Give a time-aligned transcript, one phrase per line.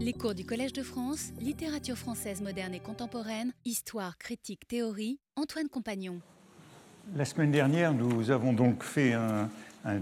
[0.00, 5.68] Les cours du Collège de France, littérature française moderne et contemporaine, histoire, critique, théorie, Antoine
[5.68, 6.20] Compagnon.
[7.16, 9.50] La semaine dernière, nous avons donc fait un,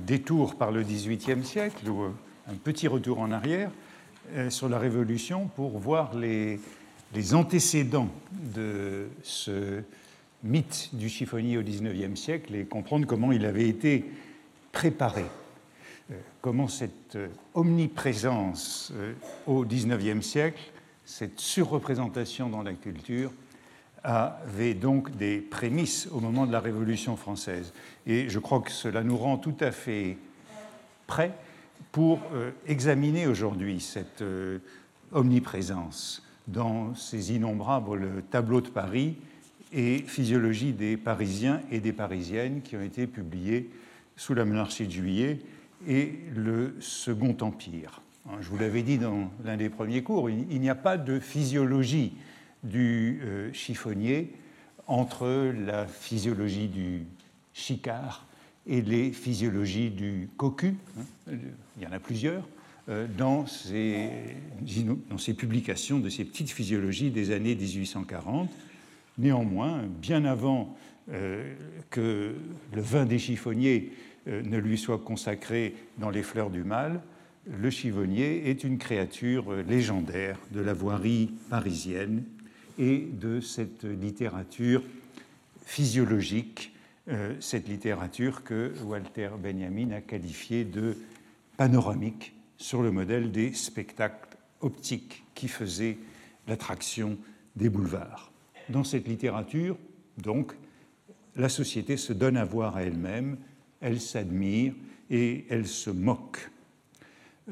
[0.06, 2.12] détour par le XVIIIe siècle, ou
[2.46, 3.70] un petit retour en arrière,
[4.34, 6.60] euh, sur la Révolution pour voir les,
[7.14, 9.80] les antécédents de ce
[10.44, 14.04] mythe du chiffonnier au XIXe siècle et comprendre comment il avait été
[14.72, 15.45] préparé euh,
[16.40, 19.12] comment cette euh, omniprésence euh,
[19.46, 20.72] au XIXe siècle,
[21.04, 23.32] cette surreprésentation dans la culture,
[24.02, 27.72] avait donc des prémices au moment de la Révolution française.
[28.06, 30.16] Et je crois que cela nous rend tout à fait
[31.08, 31.32] prêts
[31.90, 32.20] pour
[32.68, 34.22] examiner aujourd'hui cette
[35.10, 39.16] omniprésence dans ces innombrables tableaux de Paris
[39.72, 43.70] et physiologie des Parisiens et des Parisiennes qui ont été publiés
[44.16, 45.40] sous la monarchie de Juillet
[45.86, 48.02] et le Second Empire.
[48.28, 51.18] Hein, je vous l'avais dit dans l'un des premiers cours, il n'y a pas de
[51.18, 52.12] physiologie
[52.62, 54.32] du euh, chiffonnier
[54.86, 57.02] entre la physiologie du
[57.52, 58.26] chicard
[58.66, 60.76] et les physiologies du cocu.
[60.98, 61.32] Hein,
[61.76, 62.46] il y en a plusieurs
[62.88, 64.10] euh, dans ces,
[65.36, 68.48] publications de ces petites physiologies des années 1840.
[69.18, 70.76] Néanmoins, bien avant
[71.10, 71.52] euh,
[71.90, 72.34] que
[72.72, 73.92] le vin des chiffonniers
[74.26, 77.00] ne lui soit consacré dans les fleurs du mal,
[77.46, 82.24] le chivonnier est une créature légendaire de la voirie parisienne
[82.78, 84.82] et de cette littérature
[85.64, 86.72] physiologique,
[87.08, 90.96] euh, cette littérature que Walter Benjamin a qualifiée de
[91.56, 95.98] panoramique sur le modèle des spectacles optiques qui faisaient
[96.48, 97.18] l'attraction
[97.54, 98.32] des boulevards.
[98.68, 99.76] Dans cette littérature,
[100.18, 100.52] donc,
[101.36, 103.36] la société se donne à voir à elle-même
[103.86, 104.74] elle s'admire
[105.10, 106.50] et elle se moque.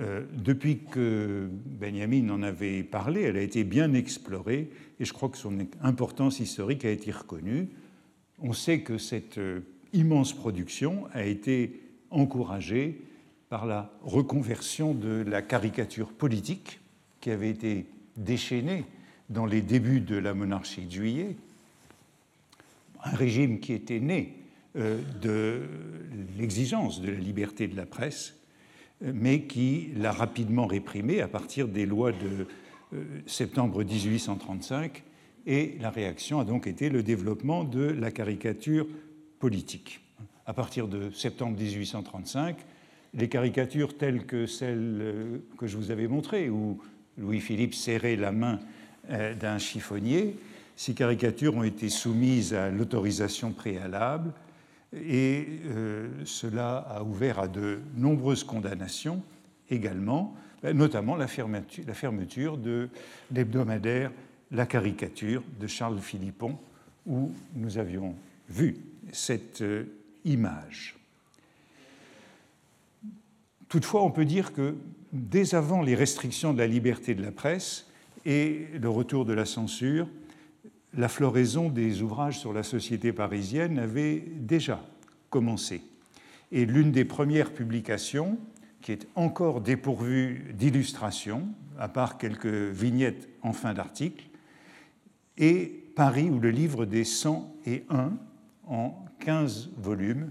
[0.00, 4.68] Euh, depuis que Benjamin en avait parlé, elle a été bien explorée
[4.98, 7.68] et je crois que son importance historique a été reconnue.
[8.40, 9.60] On sait que cette euh,
[9.92, 11.80] immense production a été
[12.10, 13.00] encouragée
[13.48, 16.80] par la reconversion de la caricature politique
[17.20, 18.84] qui avait été déchaînée
[19.30, 21.36] dans les débuts de la monarchie de juillet,
[23.04, 24.34] un régime qui était né
[24.74, 25.62] de
[26.36, 28.34] l'exigence de la liberté de la presse,
[29.00, 32.46] mais qui l'a rapidement réprimée à partir des lois de
[32.92, 35.02] euh, septembre 1835,
[35.46, 38.86] et la réaction a donc été le développement de la caricature
[39.38, 40.00] politique.
[40.46, 42.56] À partir de septembre 1835,
[43.14, 46.80] les caricatures telles que celles euh, que je vous avais montrées, où
[47.18, 48.58] Louis-Philippe serrait la main
[49.08, 50.34] d'un chiffonnier,
[50.76, 54.32] ces caricatures ont été soumises à l'autorisation préalable
[54.94, 59.22] et euh, cela a ouvert à de nombreuses condamnations
[59.70, 62.88] également, ben, notamment la fermeture, la fermeture de
[63.32, 64.10] l'hebdomadaire
[64.50, 66.58] La caricature de Charles Philippon,
[67.06, 68.14] où nous avions
[68.48, 68.76] vu
[69.12, 69.84] cette euh,
[70.24, 70.96] image.
[73.68, 74.76] Toutefois, on peut dire que
[75.12, 77.86] dès avant les restrictions de la liberté de la presse
[78.24, 80.06] et le retour de la censure,
[80.96, 84.80] la floraison des ouvrages sur la société parisienne avait déjà
[85.30, 85.82] commencé.
[86.52, 88.38] Et l'une des premières publications,
[88.80, 94.26] qui est encore dépourvue d'illustrations, à part quelques vignettes en fin d'article,
[95.36, 98.12] est Paris ou le livre des 101
[98.66, 100.30] en 15 volumes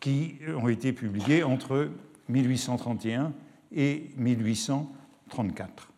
[0.00, 1.90] qui ont été publiés entre
[2.28, 3.32] 1831
[3.72, 5.92] et 1834.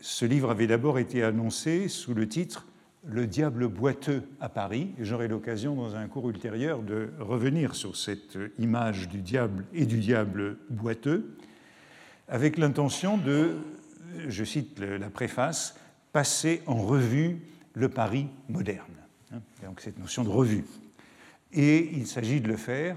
[0.00, 2.66] Ce livre avait d'abord été annoncé sous le titre
[3.08, 4.90] le diable boiteux à Paris.
[5.00, 10.00] J'aurai l'occasion dans un cours ultérieur de revenir sur cette image du diable et du
[10.00, 11.36] diable boiteux,
[12.28, 13.56] avec l'intention de,
[14.28, 15.76] je cite la préface,
[16.12, 17.40] passer en revue
[17.74, 18.84] le Paris moderne.
[19.32, 20.64] Hein, donc cette notion de revue.
[21.52, 22.96] Et il s'agit de le faire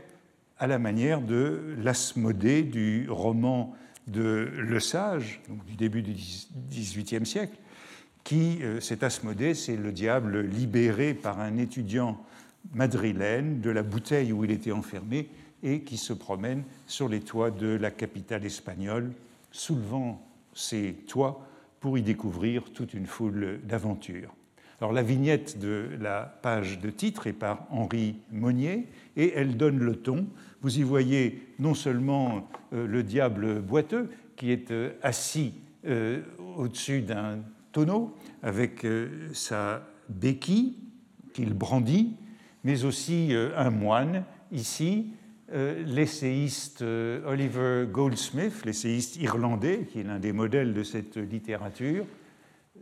[0.58, 3.76] à la manière de l'Asmodée du roman
[4.08, 7.58] de Le Sage, du début du XVIIIe siècle,
[8.24, 12.24] qui, euh, cet Asmodée, c'est le diable libéré par un étudiant
[12.74, 15.30] madrilène de la bouteille où il était enfermé
[15.64, 19.12] et qui se promène sur les toits de la capitale espagnole,
[19.52, 20.22] soulevant
[20.54, 21.46] ses toits
[21.80, 24.34] pour y découvrir toute une foule d'aventures.
[24.82, 28.88] Alors la vignette de la page de titre est par Henri Monnier
[29.18, 30.28] et elle donne le ton.
[30.62, 35.54] Vous y voyez non seulement euh, le diable boiteux qui est euh, assis
[36.58, 37.40] au-dessus d'un
[38.44, 40.76] avec euh, sa béquille
[41.34, 42.16] qu'il brandit,
[42.64, 45.14] mais aussi euh, un moine ici
[45.52, 52.06] euh, l'essayiste Oliver Goldsmith, l'essayiste irlandais, qui est l'un des modèles de cette littérature,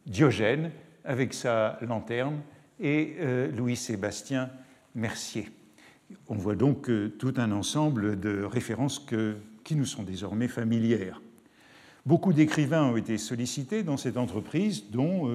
[0.06, 0.72] Diogène,
[1.06, 2.42] avec sa lanterne,
[2.80, 3.16] et
[3.56, 4.52] Louis-Sébastien
[4.94, 5.50] Mercier.
[6.28, 9.04] On voit donc tout un ensemble de références
[9.64, 11.20] qui nous sont désormais familières.
[12.08, 15.28] Beaucoup d'écrivains ont été sollicités dans cette entreprise, dont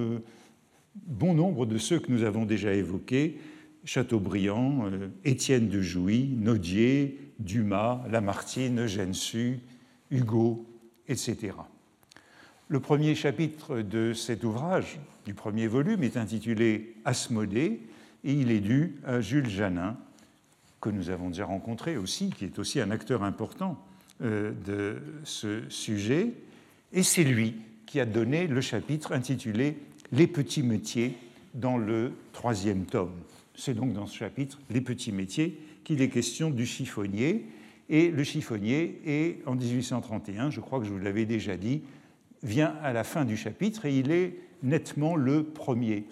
[0.94, 3.38] bon nombre de ceux que nous avons déjà évoqués,
[3.84, 9.60] Chateaubriand, euh, Étienne de Jouy, Nodier, Dumas, Lamartine, Eugène Sue,
[10.10, 10.64] Hugo,
[11.08, 11.56] etc.
[12.68, 17.82] Le premier chapitre de cet ouvrage, du premier volume, est intitulé Asmodée
[18.24, 19.98] et il est dû à Jules Janin,
[20.80, 23.78] que nous avons déjà rencontré aussi, qui est aussi un acteur important
[24.22, 26.32] euh, de ce sujet.
[26.92, 27.54] Et c'est lui
[27.86, 29.76] qui a donné le chapitre intitulé
[30.12, 31.14] Les petits métiers
[31.54, 33.12] dans le troisième tome.
[33.54, 37.46] C'est donc dans ce chapitre, Les petits métiers, qu'il est question du chiffonnier.
[37.88, 41.82] Et le chiffonnier est, en 1831, je crois que je vous l'avais déjà dit,
[42.42, 46.04] vient à la fin du chapitre et il est nettement le premier.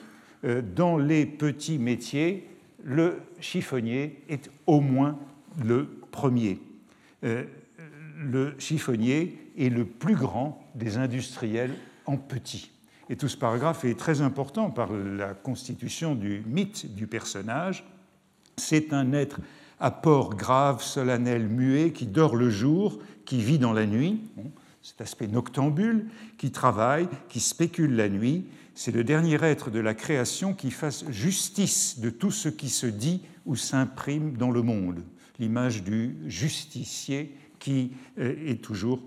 [0.44, 2.46] Euh, dans les petits métiers,
[2.82, 5.18] le chiffonnier est au moins
[5.62, 6.58] le premier.
[7.24, 7.44] Euh,
[8.16, 11.74] le chiffonnier est le plus grand des industriels
[12.06, 12.70] en petit.
[13.08, 17.84] Et tout ce paragraphe est très important par la constitution du mythe du personnage.
[18.56, 19.40] C'est un être
[19.80, 24.20] à port grave, solennel, muet, qui dort le jour, qui vit dans la nuit,
[24.82, 26.06] cet aspect noctambule,
[26.38, 28.44] qui travaille, qui spécule la nuit.
[28.74, 32.86] C'est le dernier être de la création qui fasse justice de tout ce qui se
[32.86, 35.02] dit ou s'imprime dans le monde.
[35.38, 39.00] L'image du justicier qui euh, est toujours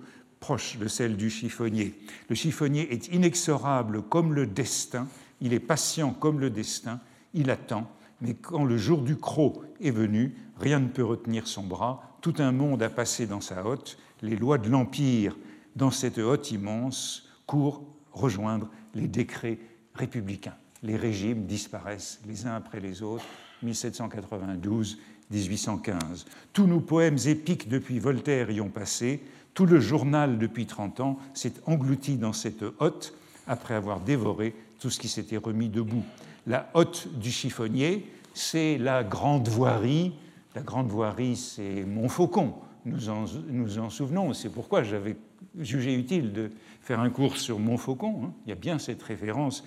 [0.44, 1.98] proche de celle du chiffonnier.
[2.28, 5.08] Le chiffonnier est inexorable comme le destin,
[5.40, 7.00] il est patient comme le destin,
[7.34, 11.64] il attend, mais quand le jour du croc est venu, rien ne peut retenir son
[11.64, 15.38] bras, tout un monde a passé dans sa hotte, les lois de l'Empire
[15.78, 17.82] dans cette hotte immense courent
[18.12, 19.60] rejoindre les décrets
[19.96, 20.58] républicains.
[20.82, 23.24] Les régimes disparaissent les uns après les autres,
[23.62, 25.00] 1792,
[25.32, 26.26] 1815.
[26.52, 31.18] Tous nos poèmes épiques depuis Voltaire y ont passé, tout le journal depuis 30 ans
[31.34, 33.14] s'est englouti dans cette hotte
[33.48, 36.04] après avoir dévoré tout ce qui s'était remis debout.
[36.48, 40.14] La hotte du chiffonnier, c'est la grande voirie.
[40.56, 42.54] La grande voirie, c'est Montfaucon.
[42.86, 44.34] Nous en, nous en souvenons.
[44.34, 45.16] C'est pourquoi j'avais
[45.58, 46.52] jugé utile de
[46.82, 48.26] faire un cours sur Montfaucon.
[48.26, 48.34] Hein.
[48.46, 49.64] Il y a bien cette référence.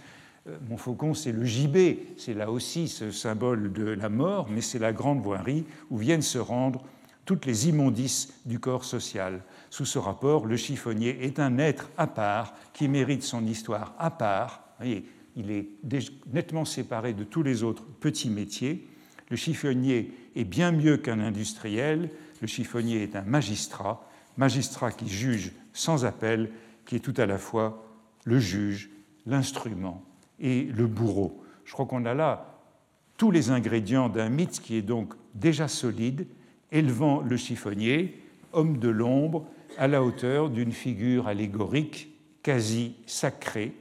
[0.49, 1.99] Euh, Montfaucon, c'est le gibet.
[2.19, 6.23] C'est là aussi ce symbole de la mort, mais c'est la grande voirie où viennent
[6.23, 6.83] se rendre
[7.25, 9.43] toutes les immondices du corps social.
[9.77, 14.11] Sous ce rapport, le chiffonnier est un être à part qui mérite son histoire à
[14.11, 14.63] part.
[14.83, 15.69] il est
[16.33, 18.89] nettement séparé de tous les autres petits métiers.
[19.29, 22.09] Le chiffonnier est bien mieux qu'un industriel.
[22.41, 24.09] Le chiffonnier est un magistrat,
[24.39, 26.53] magistrat qui juge sans appel,
[26.87, 27.85] qui est tout à la fois
[28.25, 28.89] le juge,
[29.27, 30.03] l'instrument
[30.41, 31.45] et le bourreau.
[31.67, 32.63] Je crois qu'on a là
[33.19, 36.27] tous les ingrédients d'un mythe qui est donc déjà solide,
[36.73, 38.23] élevant le chiffonnier,
[38.55, 39.47] homme de l'ombre,
[39.79, 42.09] à la hauteur d'une figure allégorique
[42.43, 43.75] quasi sacrée,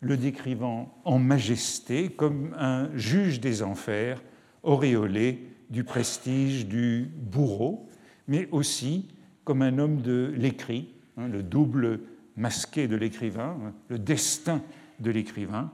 [0.00, 4.22] le décrivant en majesté comme un juge des enfers,
[4.62, 7.88] auréolé du prestige du bourreau,
[8.28, 9.08] mais aussi
[9.44, 12.00] comme un homme de l'écrit, hein, le double
[12.36, 14.62] masqué de l'écrivain, hein, le destin
[15.00, 15.70] de l'écrivain,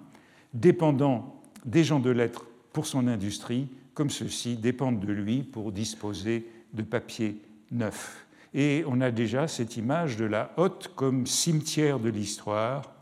[0.54, 6.46] dépendant des gens de lettres pour son industrie, comme ceux-ci dépendent de lui pour disposer
[6.74, 7.40] de papier
[7.70, 8.25] neuf.
[8.54, 12.92] Et on a déjà cette image de la hotte comme cimetière de l'histoire,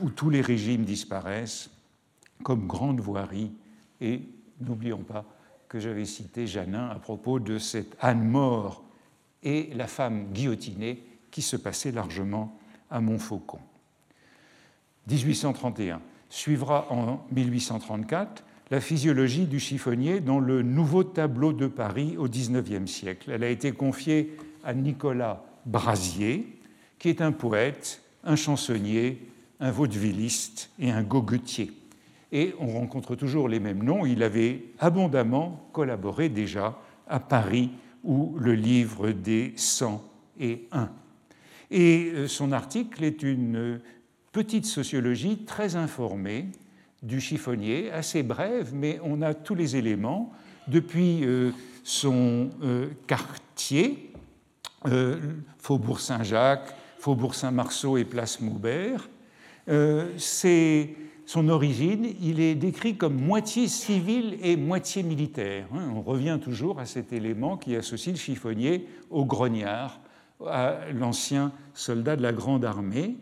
[0.00, 1.70] où tous les régimes disparaissent,
[2.42, 3.52] comme grande voirie.
[4.00, 4.22] Et
[4.60, 5.24] n'oublions pas
[5.68, 8.84] que j'avais cité Janin à propos de cette Anne mort
[9.42, 12.58] et la femme guillotinée qui se passait largement
[12.90, 13.58] à Montfaucon.
[15.08, 22.28] 1831 suivra en 1834 la physiologie du chiffonnier dans le nouveau tableau de Paris au
[22.28, 23.30] XIXe siècle.
[23.30, 26.46] Elle a été confiée à Nicolas Brasier,
[26.98, 29.18] qui est un poète, un chansonnier,
[29.60, 31.72] un vaudevilliste et un goguetier.
[32.32, 34.06] Et on rencontre toujours les mêmes noms.
[34.06, 37.70] Il avait abondamment collaboré déjà à Paris
[38.02, 40.02] où le livre des 100
[41.70, 43.80] et euh, son article est une
[44.32, 46.46] petite sociologie très informée
[47.04, 50.32] du chiffonnier, assez brève, mais on a tous les éléments,
[50.66, 51.50] depuis euh,
[51.84, 54.12] son euh, quartier,
[54.86, 55.20] euh,
[55.58, 59.08] Faubourg Saint-Jacques, Faubourg Saint-Marceau et Place Maubert,
[60.18, 60.94] ses
[61.26, 65.66] son origine, il est décrit comme moitié civil et moitié militaire.
[65.74, 65.90] Hein.
[65.94, 70.00] On revient toujours à cet élément qui associe le chiffonnier au grognard,
[70.46, 73.16] à l'ancien soldat de la Grande Armée.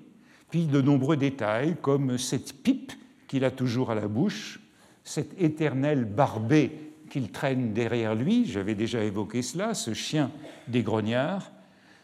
[0.50, 2.92] Puis de nombreux détails comme cette pipe
[3.32, 4.60] qu'il a toujours à la bouche,
[5.04, 6.70] cet éternel barbet
[7.08, 10.30] qu'il traîne derrière lui, j'avais déjà évoqué cela, ce chien
[10.68, 11.50] des grognards,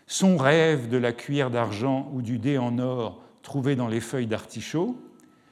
[0.06, 4.26] son rêve de la cuillère d'argent ou du dé en or trouvé dans les feuilles
[4.26, 4.98] d'artichaut,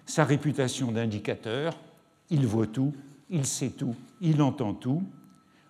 [0.06, 1.78] sa réputation d'indicateur,
[2.30, 2.95] il voit tout,
[3.28, 5.02] il sait tout, il entend tout.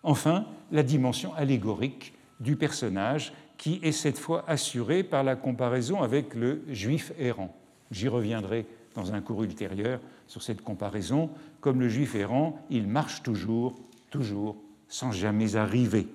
[0.05, 6.37] Enfin, la dimension allégorique du personnage qui est cette fois assurée par la comparaison avec
[6.37, 7.53] le juif errant.
[7.91, 8.67] J'y reviendrai
[8.97, 11.31] dans un cours ultérieur sur cette comparaison.
[11.61, 13.77] Comme le juif errant, il marche toujours,
[14.11, 14.57] toujours,
[14.89, 16.09] sans jamais arriver.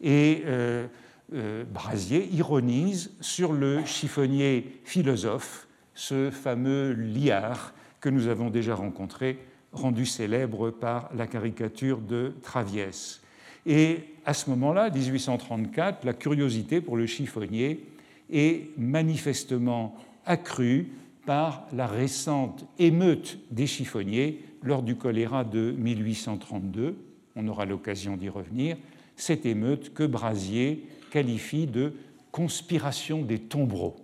[0.00, 0.86] Et euh,
[1.32, 9.38] euh, Brasier ironise sur le chiffonnier philosophe ce fameux liard que nous avons déjà rencontré,
[9.72, 13.20] rendu célèbre par la caricature de Traviès.
[13.66, 17.86] Et à ce moment-là, 1834, la curiosité pour le chiffonnier
[18.32, 20.88] est manifestement accrue
[21.26, 26.96] par la récente émeute des chiffonniers lors du choléra de 1832.
[27.36, 28.76] On aura l'occasion d'y revenir.
[29.16, 31.94] Cette émeute que Brasier qualifie de
[32.32, 33.96] conspiration des tombereaux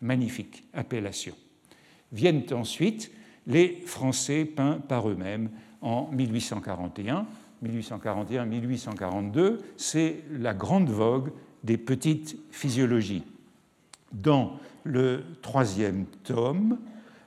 [0.00, 1.34] magnifique appellation.
[2.12, 3.10] Viennent ensuite
[3.46, 7.26] les Français peints par eux-mêmes en 1841.
[7.64, 13.24] 1841-1842, c'est la grande vogue des petites physiologies.
[14.12, 16.78] Dans le troisième tome,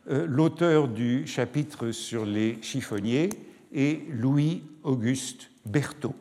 [0.09, 3.29] euh, l'auteur du chapitre sur les chiffonniers
[3.73, 6.15] est Louis-Auguste Berthaud.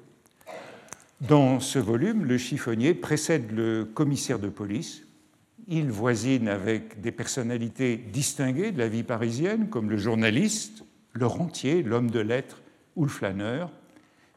[1.20, 5.02] Dans ce volume, le chiffonnier précède le commissaire de police,
[5.68, 11.82] il voisine avec des personnalités distinguées de la vie parisienne, comme le journaliste, le rentier,
[11.82, 12.62] l'homme de lettres
[12.94, 13.70] ou le flâneur,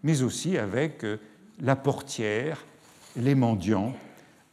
[0.04, 1.18] mais aussi avec euh,
[1.62, 2.66] la portière,
[3.16, 3.96] les mendiants,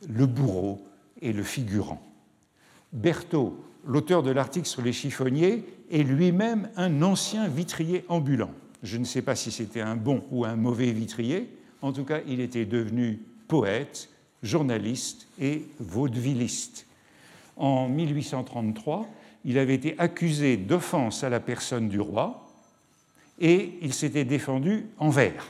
[0.09, 0.85] le bourreau
[1.21, 2.06] et le figurant.
[2.97, 8.51] Berthaud, l'auteur de l'article sur les chiffonniers, est lui-même un ancien vitrier ambulant.
[8.83, 11.49] Je ne sais pas si c'était un bon ou un mauvais vitrier,
[11.83, 14.09] en tout cas il était devenu poète,
[14.43, 16.87] journaliste et vaudevilliste.
[17.57, 19.07] En 1833,
[19.45, 22.49] il avait été accusé d'offense à la personne du roi
[23.39, 25.47] et il s'était défendu en vers.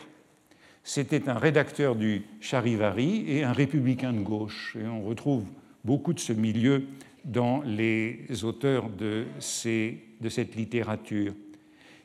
[0.82, 4.76] C'était un rédacteur du Charivari et un républicain de gauche.
[4.80, 5.44] Et on retrouve
[5.84, 6.84] beaucoup de ce milieu
[7.26, 11.34] dans les auteurs de, cette littérature.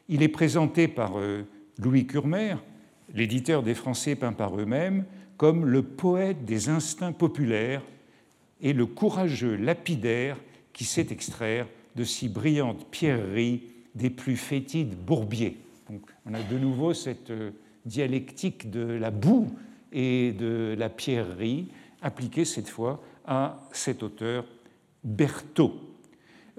[0.09, 1.43] Il est présenté par euh,
[1.77, 2.55] Louis Curmer,
[3.13, 5.05] l'éditeur des Français peints par eux-mêmes,
[5.37, 7.83] comme le poète des instincts populaires
[8.61, 10.37] et le courageux lapidaire
[10.73, 13.63] qui sait extraire de si brillantes pierreries
[13.93, 15.57] des plus fétides bourbiers.
[16.25, 17.51] on a de nouveau cette euh,
[17.85, 19.47] dialectique de la boue
[19.91, 21.67] et de la pierrerie
[22.01, 24.45] appliquée cette fois à cet auteur
[25.03, 25.73] Berthaud.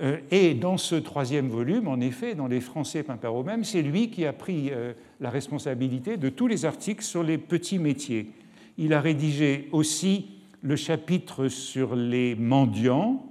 [0.00, 3.82] Euh, et dans ce troisième volume, en effet, dans les Français peints par eux-mêmes, c'est
[3.82, 8.30] lui qui a pris euh, la responsabilité de tous les articles sur les petits métiers
[8.78, 10.30] il a rédigé aussi
[10.62, 13.24] le chapitre sur les mendiants,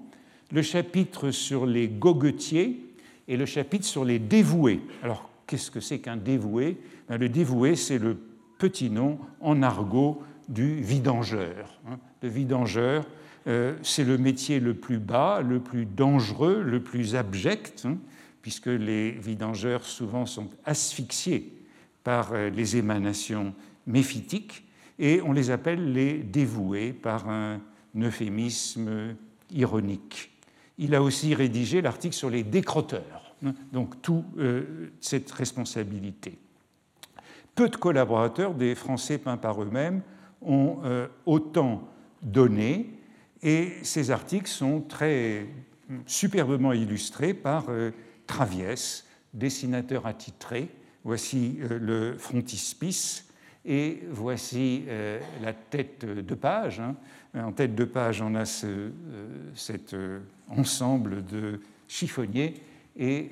[0.52, 2.86] le chapitre sur les goguetiers
[3.28, 4.82] et le chapitre sur les dévoués.
[5.04, 6.78] Alors, qu'est-ce que c'est qu'un dévoué?
[7.08, 8.18] Ben, Le dévoué, c'est le
[8.58, 11.80] petit nom en argot du vidangeur.
[11.90, 11.98] Hein.
[12.22, 13.06] Le vidangeur,
[13.46, 17.98] c'est le métier le plus bas, le plus dangereux, le plus abject, hein,
[18.42, 21.54] puisque les vidangeurs souvent sont asphyxiés
[22.04, 23.54] par euh, les émanations
[23.86, 24.66] méphitiques
[25.00, 27.60] et on les appelle les dévoués par un
[27.96, 29.16] euphémisme
[29.52, 30.32] ironique.
[30.78, 36.38] Il a aussi rédigé l'article sur les décrotteurs, hein, donc toute euh, cette responsabilité.
[37.54, 40.02] Peu de collaborateurs des Français peints par eux-mêmes
[40.42, 41.88] ont euh, autant
[42.22, 42.90] donné,
[43.44, 45.48] et ces articles sont très
[46.06, 47.92] superbement illustrés par euh,
[48.28, 50.70] Traviès, dessinateur attitré.
[51.04, 53.32] Voici le frontispice
[53.66, 56.80] et voici euh, la tête de page.
[56.80, 56.96] Hein.
[57.36, 58.90] En tête de page, on a euh,
[59.56, 60.20] cet euh,
[60.50, 62.56] ensemble de chiffonniers
[62.98, 63.30] et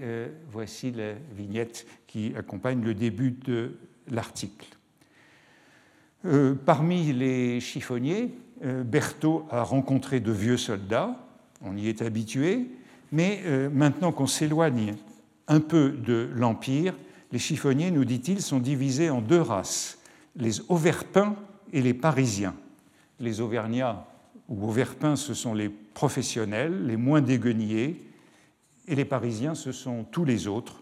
[0.49, 3.75] voici la vignette qui accompagne le début de
[4.09, 4.67] l'article.
[6.65, 11.15] parmi les chiffonniers, Berthaud a rencontré de vieux soldats,
[11.63, 12.71] on y est habitué,
[13.11, 14.95] mais maintenant qu'on s'éloigne
[15.47, 16.95] un peu de l'Empire,
[17.31, 19.99] les chiffonniers, nous dit-il, sont divisés en deux races
[20.35, 21.35] les Auverpins
[21.73, 22.55] et les Parisiens.
[23.19, 24.07] Les Auvergnats
[24.47, 28.05] ou Auverpins, ce sont les professionnels, les moins déguenillés,
[28.87, 30.81] et les Parisiens, ce sont tous les autres,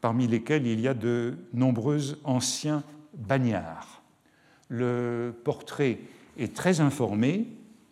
[0.00, 2.82] parmi lesquels il y a de nombreux anciens
[3.14, 4.02] bagnards.
[4.68, 6.00] Le portrait
[6.38, 7.46] est très informé,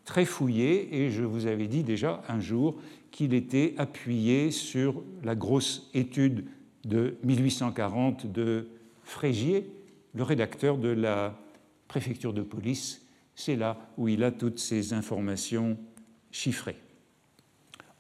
[0.05, 2.77] très fouillé, et je vous avais dit déjà un jour
[3.11, 6.45] qu'il était appuyé sur la grosse étude
[6.85, 8.69] de 1840 de
[9.03, 9.71] Frégier,
[10.15, 11.39] le rédacteur de la
[11.89, 13.03] préfecture de police.
[13.35, 15.77] C'est là où il a toutes ces informations
[16.31, 16.77] chiffrées.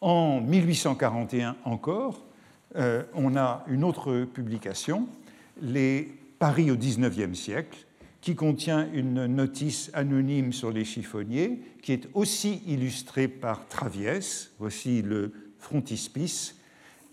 [0.00, 2.24] En 1841 encore,
[2.76, 5.08] euh, on a une autre publication,
[5.62, 6.08] Les
[6.38, 7.86] Paris au XIXe siècle,
[8.24, 15.02] qui contient une notice anonyme sur les chiffonniers, qui est aussi illustrée par Traviès, voici
[15.02, 16.58] le frontispice,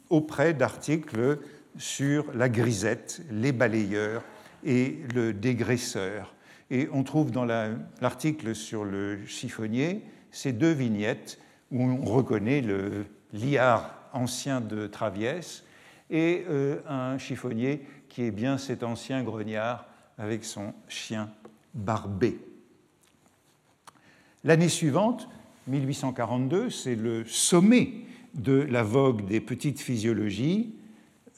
[0.09, 1.39] auprès d'articles
[1.77, 4.23] sur la grisette, les balayeurs
[4.63, 6.33] et le dégraisseur.
[6.69, 11.39] Et on trouve dans l'article sur le chiffonnier ces deux vignettes
[11.71, 15.65] où on reconnaît le liard ancien de Traviès
[16.09, 19.90] et euh, un chiffonnier qui est bien cet ancien grognard
[20.21, 21.31] avec son chien
[21.73, 22.37] barbé.
[24.43, 25.27] L'année suivante,
[25.67, 27.91] 1842, c'est le sommet
[28.35, 30.75] de la vogue des petites physiologies.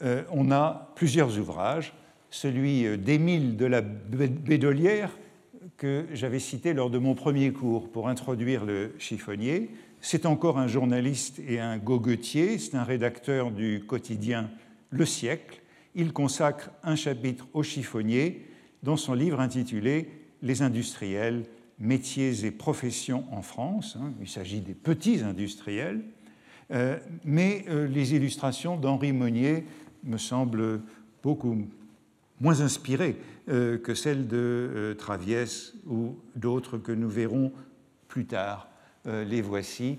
[0.02, 1.94] Euh, on a plusieurs ouvrages.
[2.30, 5.12] Celui euh, d'Émile de la Bédolière,
[5.78, 9.70] que j'avais cité lors de mon premier cours pour introduire le chiffonnier,
[10.02, 14.50] c'est encore un journaliste et un goguetier, c'est un rédacteur du quotidien
[14.90, 15.62] Le siècle.
[15.96, 18.46] Il consacre un chapitre au chiffonnier
[18.84, 20.10] dans son livre intitulé
[20.42, 21.46] Les industriels,
[21.80, 23.98] métiers et professions en France.
[24.00, 24.12] Hein.
[24.22, 26.04] Il s'agit des petits industriels,
[26.72, 29.66] euh, mais euh, les illustrations d'Henri Monnier
[30.04, 30.82] me semblent
[31.24, 31.68] beaucoup
[32.40, 33.18] moins inspirées
[33.50, 37.52] euh, que celles de Traviès ou d'autres que nous verrons
[38.08, 38.70] plus tard.
[39.06, 39.98] Les voici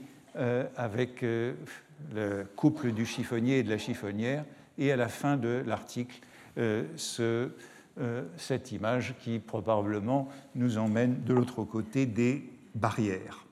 [0.76, 4.46] avec le couple du chiffonnier et de la chiffonnière,
[4.78, 6.20] et à la fin de l'article,
[8.36, 12.42] cette image qui probablement nous emmène de l'autre côté des
[12.74, 13.46] barrières.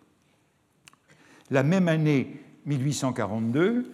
[1.50, 3.92] La même année 1842,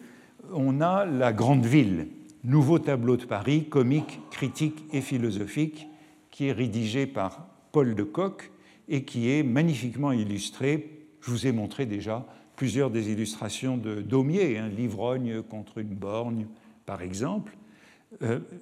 [0.52, 2.09] on a La Grande Ville,
[2.45, 5.87] nouveau tableau de Paris, comique, critique et philosophique,
[6.30, 8.50] qui est rédigé par Paul de Kock
[8.89, 14.58] et qui est magnifiquement illustré je vous ai montré déjà plusieurs des illustrations de Daumier,
[14.58, 16.47] hein, l'ivrogne contre une borgne,
[16.87, 17.68] par exemple, euh,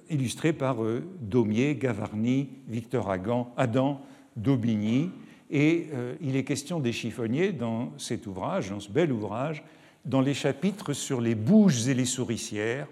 [0.09, 3.09] illustré par euh, Daumier, Gavarni, Victor
[3.57, 4.01] Adam,
[4.35, 5.09] Daubigny.
[5.49, 9.63] Et euh, il est question des chiffonniers dans cet ouvrage, dans ce bel ouvrage,
[10.05, 12.87] dans les chapitres sur les bouges et les souricières.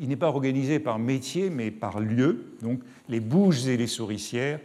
[0.00, 4.60] Il n'est pas organisé par métier, mais par lieu, donc les bouges et les souricières,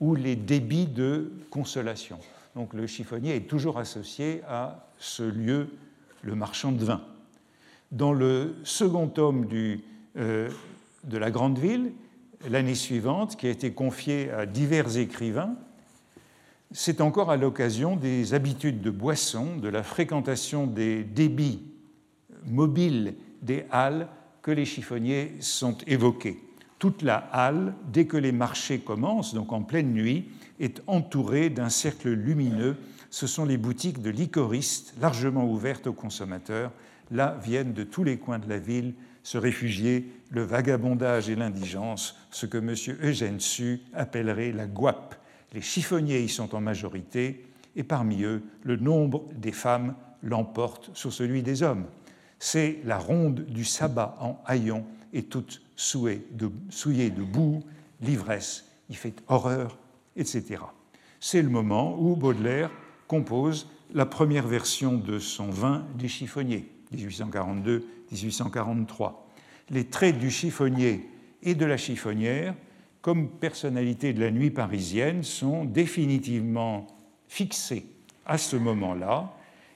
[0.00, 2.18] ou les débits de consolation.
[2.54, 5.68] Donc le chiffonnier est toujours associé à ce lieu,
[6.22, 7.02] le marchand de vin.
[7.92, 9.46] Dans le second tome
[10.16, 10.48] euh,
[11.08, 11.92] de la Grande Ville,
[12.48, 15.56] l'année suivante, qui a été confié à divers écrivains,
[16.70, 21.62] c'est encore à l'occasion des habitudes de boisson, de la fréquentation des débits
[22.46, 24.08] mobiles des halles
[24.42, 26.42] que les chiffonniers sont évoqués.
[26.78, 30.28] Toute la halle, dès que les marchés commencent, donc en pleine nuit,
[30.60, 32.76] est entouré d'un cercle lumineux.
[33.10, 36.70] Ce sont les boutiques de licoristes largement ouvertes aux consommateurs.
[37.10, 38.94] Là viennent de tous les coins de la ville
[39.28, 42.74] se réfugier le vagabondage et l'indigence, ce que M.
[43.02, 45.16] Eugène Su appellerait la gouape.
[45.52, 47.44] Les chiffonniers y sont en majorité,
[47.76, 51.84] et parmi eux, le nombre des femmes l'emporte sur celui des hommes.
[52.38, 57.62] C'est la ronde du sabbat en haillons et toute souillée de, boue,
[58.00, 59.78] l'ivresse y fait horreur
[60.16, 60.62] etc.
[61.20, 62.70] C'est le moment où Baudelaire
[63.06, 66.72] compose la première version de son vin des chiffonniers,
[68.12, 69.12] 1842-1843.
[69.70, 71.08] Les traits du chiffonnier
[71.42, 72.54] et de la chiffonnière,
[73.02, 76.86] comme personnalité de la nuit parisienne, sont définitivement
[77.28, 77.86] fixés
[78.26, 79.32] à ce moment-là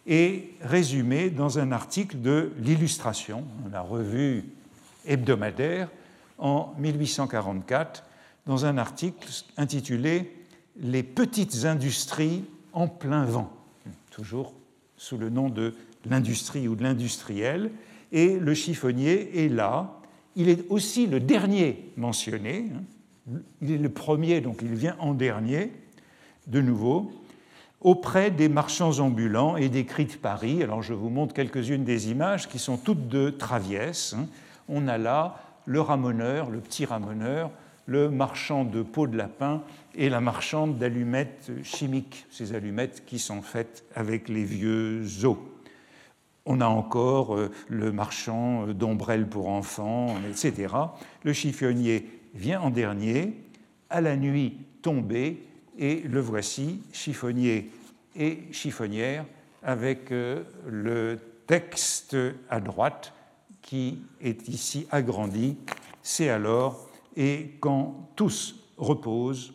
[0.06, 4.44] et résumés dans un article de l'Illustration, la revue
[5.06, 5.88] hebdomadaire,
[6.38, 8.04] en 1844,
[8.46, 10.32] dans un article intitulé
[10.76, 13.52] Les petites industries en plein vent,
[14.10, 14.54] toujours
[14.96, 15.74] sous le nom de
[16.06, 17.70] l'industrie ou de l'industriel.
[18.12, 19.98] Et le chiffonnier est là.
[20.36, 22.66] Il est aussi le dernier mentionné.
[23.60, 25.72] Il est le premier, donc il vient en dernier,
[26.46, 27.12] de nouveau,
[27.80, 30.62] auprès des marchands ambulants et des cris de Paris.
[30.62, 34.14] Alors je vous montre quelques-unes des images qui sont toutes de Traviès.
[34.68, 37.50] On a là le ramoneur, le petit ramoneur,
[37.86, 39.62] le marchand de peau de lapin
[39.94, 45.36] et la marchande d'allumettes chimiques, ces allumettes qui sont faites avec les vieux os.
[46.44, 50.74] On a encore le marchand d'ombrelles pour enfants, etc.
[51.22, 53.34] Le chiffonnier vient en dernier,
[53.90, 55.46] à la nuit tombée,
[55.78, 57.70] et le voici, chiffonnier
[58.16, 59.24] et chiffonnière,
[59.62, 62.16] avec le texte
[62.50, 63.12] à droite
[63.62, 65.56] qui est ici agrandi.
[66.02, 69.54] C'est alors, et quand tous reposent,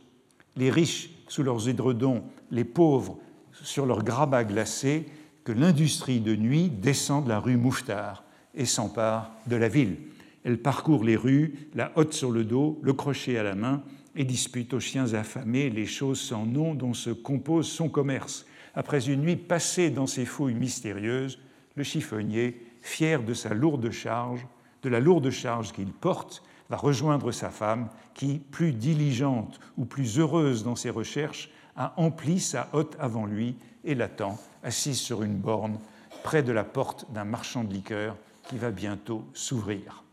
[0.56, 3.18] les riches sous leurs édredons, les pauvres
[3.52, 5.06] sur leurs grabats glacés,
[5.48, 9.96] que l'industrie de nuit descend de la rue Mouffetard et s'empare de la ville.
[10.44, 13.82] Elle parcourt les rues, la hotte sur le dos, le crochet à la main,
[14.18, 18.46] et dispute aux chiens affamés les choses sans nom dont se compose son commerce.
[18.76, 21.40] Après une nuit passée dans ces fouilles mystérieuses,
[21.76, 24.46] le chiffonnier, fier de sa lourde charge,
[24.84, 30.20] de la lourde charge qu'il porte, va rejoindre sa femme qui, plus diligente ou plus
[30.20, 35.38] heureuse dans ses recherches, a empli sa hotte avant lui et l'attend, assise sur une
[35.38, 35.78] borne,
[36.24, 38.18] près de la porte d'un marchand de liqueurs
[38.50, 40.04] qui va bientôt s'ouvrir.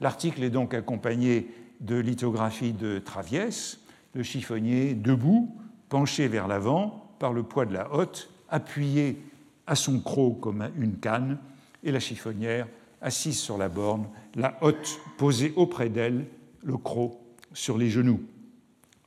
[0.00, 3.78] L'article est donc accompagné de lithographies de Traviès,
[4.14, 5.54] le chiffonnier debout,
[5.88, 9.20] penché vers l'avant par le poids de la hotte, appuyé
[9.66, 11.38] à son croc comme une canne,
[11.82, 12.66] et la chiffonnière
[13.00, 16.26] assise sur la borne, la hotte posée auprès d'elle,
[16.62, 17.18] le croc
[17.52, 18.20] sur les genoux.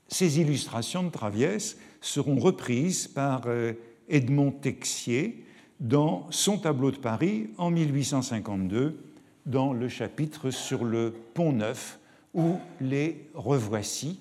[0.08, 3.74] Ces illustrations de Traviès seront reprises par euh,
[4.10, 5.44] Edmond Texier
[5.80, 8.98] dans son tableau de Paris en 1852,
[9.46, 12.00] dans le chapitre sur le Pont Neuf,
[12.34, 14.20] où les revoici.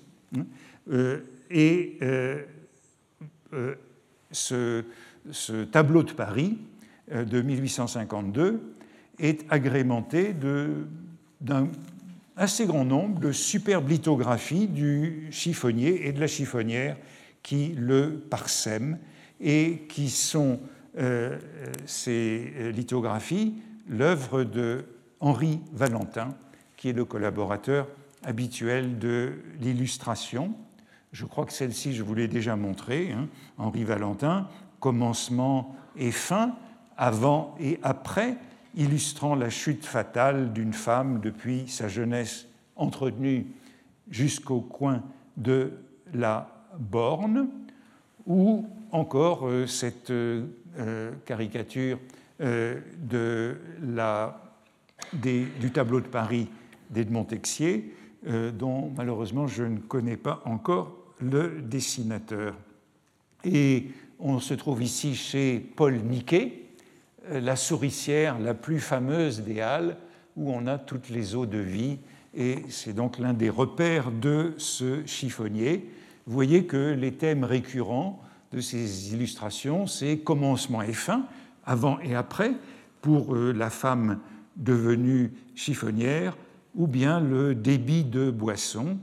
[0.91, 2.43] Euh, et euh,
[4.31, 4.83] ce,
[5.31, 6.57] ce, tableau de Paris
[7.09, 8.75] de 1852
[9.19, 10.33] est agrémenté
[11.41, 11.69] d'un
[12.35, 16.97] assez grand nombre de superbes lithographies du chiffonnier et de la chiffonnière
[17.43, 18.97] qui le parsèment
[19.43, 20.59] et qui sont
[20.97, 21.37] euh,
[21.85, 23.55] ces lithographies
[23.87, 24.85] l'œuvre de
[25.19, 26.29] Henri Valentin,
[26.77, 27.87] qui est le collaborateur
[28.23, 30.53] habituel de l'illustration.
[31.11, 33.27] Je crois que celle-ci, je vous l'ai déjà montrée, hein.
[33.57, 34.47] Henri Valentin,
[34.79, 36.55] commencement et fin,
[36.97, 38.37] avant et après,
[38.75, 43.47] illustrant la chute fatale d'une femme depuis sa jeunesse entretenue
[44.09, 45.03] jusqu'au coin
[45.37, 45.73] de
[46.13, 47.49] la borne,
[48.25, 50.45] ou encore euh, cette euh,
[50.79, 51.99] euh, caricature
[52.39, 54.41] de la,
[55.13, 56.49] du tableau de Paris
[56.89, 57.93] d'Edmond Texier,
[58.25, 62.55] dont malheureusement je ne connais pas encore le dessinateur.
[63.45, 66.63] Et on se trouve ici chez Paul Niquet,
[67.29, 69.95] la souricière la plus fameuse des Halles,
[70.35, 71.99] où on a toutes les eaux de vie,
[72.35, 75.87] et c'est donc l'un des repères de ce chiffonnier.
[76.25, 78.22] Vous voyez que les thèmes récurrents
[78.53, 81.25] de ces illustrations, c'est commencement et fin,
[81.65, 82.53] avant et après,
[83.01, 84.19] pour euh, la femme
[84.55, 86.37] devenue chiffonnière,
[86.75, 88.97] ou bien le débit de boisson.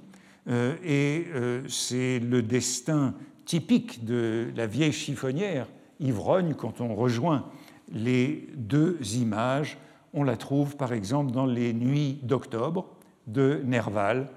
[0.49, 1.27] Euh, et
[1.69, 5.67] c'est le destin typique de la vieille chiffonnière,
[5.99, 7.47] ivrogne, quand on rejoint
[7.93, 9.79] les deux images.
[10.15, 12.87] On la trouve par exemple dans les Nuits d'octobre
[13.27, 14.29] de Nerval,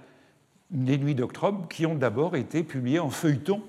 [0.71, 3.61] les Nuits d'octobre qui ont d'abord été publiées en feuilleton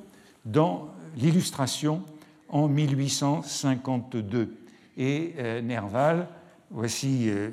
[0.45, 2.03] dans l'illustration
[2.48, 4.57] en 1852.
[4.96, 6.29] Et euh, Nerval,
[6.70, 7.50] voici euh,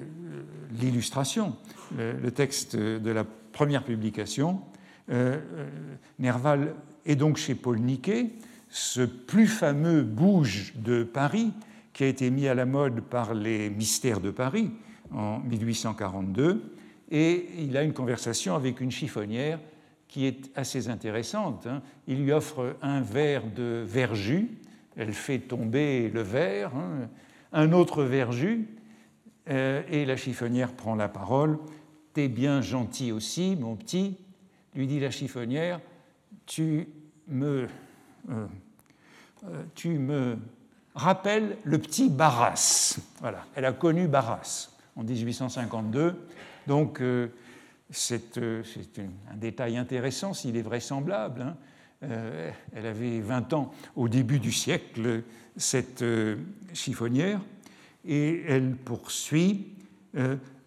[0.79, 1.55] l'illustration,
[1.97, 4.61] le, texte de la première publication.
[5.09, 5.39] Euh,
[6.19, 8.31] Nerval est donc chez Paul Niquet,
[8.69, 11.51] ce plus fameux bouge de Paris
[11.93, 14.71] qui a été mis à la mode par les mystères de Paris
[15.11, 16.73] en 1842,
[17.11, 19.59] et il a une conversation avec une chiffonnière
[20.11, 21.65] qui est assez intéressante.
[21.65, 21.81] Hein.
[22.05, 24.51] Il lui offre un verre de verjus,
[24.97, 27.09] elle fait tomber le verre, hein.
[27.53, 28.67] un autre verjus,
[29.49, 31.57] euh, et la chiffonnière prend la parole.
[32.13, 34.17] T'es bien gentil aussi, mon petit,
[34.75, 35.79] lui dit la chiffonnière,
[36.45, 36.89] tu
[37.29, 37.69] me,
[38.29, 38.45] euh,
[39.75, 40.37] tu me
[40.93, 42.99] rappelle le petit Barras.
[43.21, 46.15] Voilà, elle a connu Barras en 1852.
[46.67, 47.29] Donc, euh,
[47.91, 48.63] c'est euh,
[49.31, 51.41] un détail intéressant s'il est vraisemblable.
[51.41, 51.57] Hein.
[52.03, 55.23] Euh, elle avait 20 ans au début du siècle,
[55.55, 56.03] cette
[56.73, 57.41] chiffonnière,
[58.05, 59.67] et elle poursuit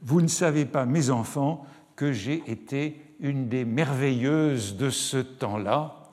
[0.03, 6.05] Vous ne savez pas, mes enfants, que j'ai été une des merveilleuses de ce temps-là.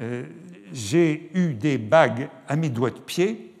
[0.00, 0.24] Euh,
[0.72, 3.54] j'ai eu des bagues à mes doigts de pied,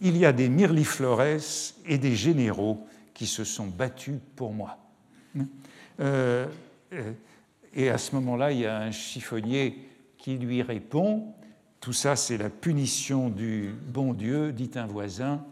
[0.00, 1.40] il y a des mirliflores
[1.86, 4.78] et des généraux qui se sont battus pour moi.
[6.00, 6.46] Euh,
[6.92, 7.12] euh,
[7.74, 9.78] et à ce moment-là, il y a un chiffonnier
[10.18, 11.34] qui lui répond,
[11.80, 15.44] tout ça c'est la punition du bon Dieu, dit un voisin,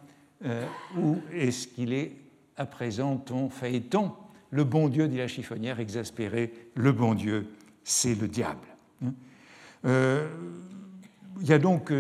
[0.97, 2.13] ou est-ce qu'il est
[2.57, 4.13] à présent ton phaéton?
[4.51, 7.47] Le bon Dieu, dit la chiffonnière, exaspéré, le bon Dieu,
[7.85, 8.67] c'est le diable.
[9.85, 11.93] Il y a donc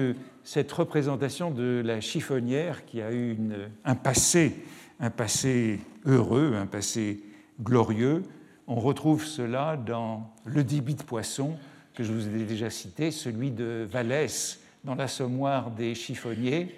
[0.44, 3.37] cette représentation de la chiffonnière qui a eu
[3.85, 4.55] un passé,
[4.98, 7.22] un passé heureux, un passé
[7.62, 8.22] glorieux.
[8.66, 11.57] On retrouve cela dans le débit de poisson
[11.94, 16.75] que je vous ai déjà cité, celui de Vallès dans l'assommoir des chiffonniers,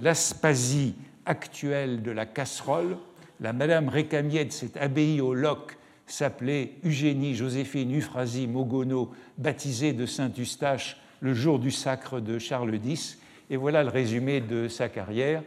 [0.00, 0.94] l'aspasie
[1.26, 2.96] actuelle de la casserole.
[3.40, 5.76] La Madame Récamier de cette abbaye au Loc
[6.06, 13.18] s'appelait Eugénie Joséphine Euphrasie Mogono, baptisée de Saint-Eustache le jour du sacre de Charles X.
[13.50, 15.42] Et voilà le résumé de sa carrière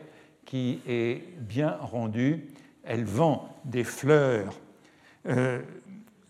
[0.45, 2.47] qui est bien rendu.
[2.89, 4.51] Elle vend des fleurs,
[5.27, 5.61] euh,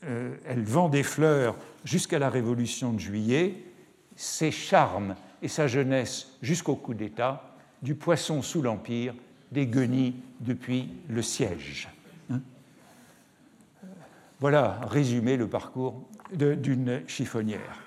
[0.04, 3.64] euh, elle vend des fleurs jusqu'à la Révolution de Juillet,
[4.18, 9.16] ses charmes et sa jeunesse jusqu'au coup d'État, du poisson sous l'Empire,
[9.54, 11.88] des guenilles depuis le siège.
[12.30, 12.42] Hein.
[14.42, 17.80] voilà résumé le parcours d'une chiffonnière.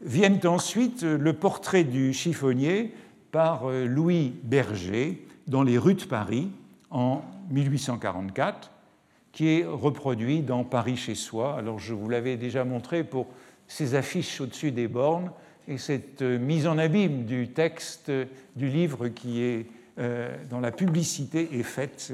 [0.00, 2.94] Viennent ensuite le portrait du chiffonnier
[3.32, 6.52] par euh, Louis Berger dans les rues de Paris
[6.90, 8.70] en 1844,
[9.32, 11.56] qui est reproduit dans Paris chez soi.
[11.56, 13.26] Alors je vous l'avais déjà montré pour
[13.68, 15.30] ces affiches au-dessus des bornes
[15.68, 18.12] et cette euh, mise en abîme du texte
[18.54, 19.66] du livre qui est
[19.98, 22.12] euh, dans la publicité est faite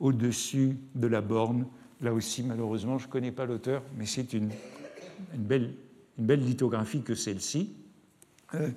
[0.00, 1.66] au-dessus de la borne.
[2.02, 4.50] Là aussi, malheureusement, je ne connais pas l'auteur, mais c'est une,
[5.34, 5.72] belle
[6.18, 7.72] lithographie que celle-ci,
[8.54, 8.68] euh,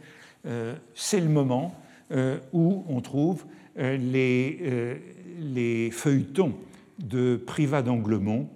[0.45, 1.75] euh, c'est le moment
[2.11, 4.99] euh, où on trouve les,
[5.39, 6.53] les, feuilletons
[6.99, 8.49] de Privat d'Anglemont,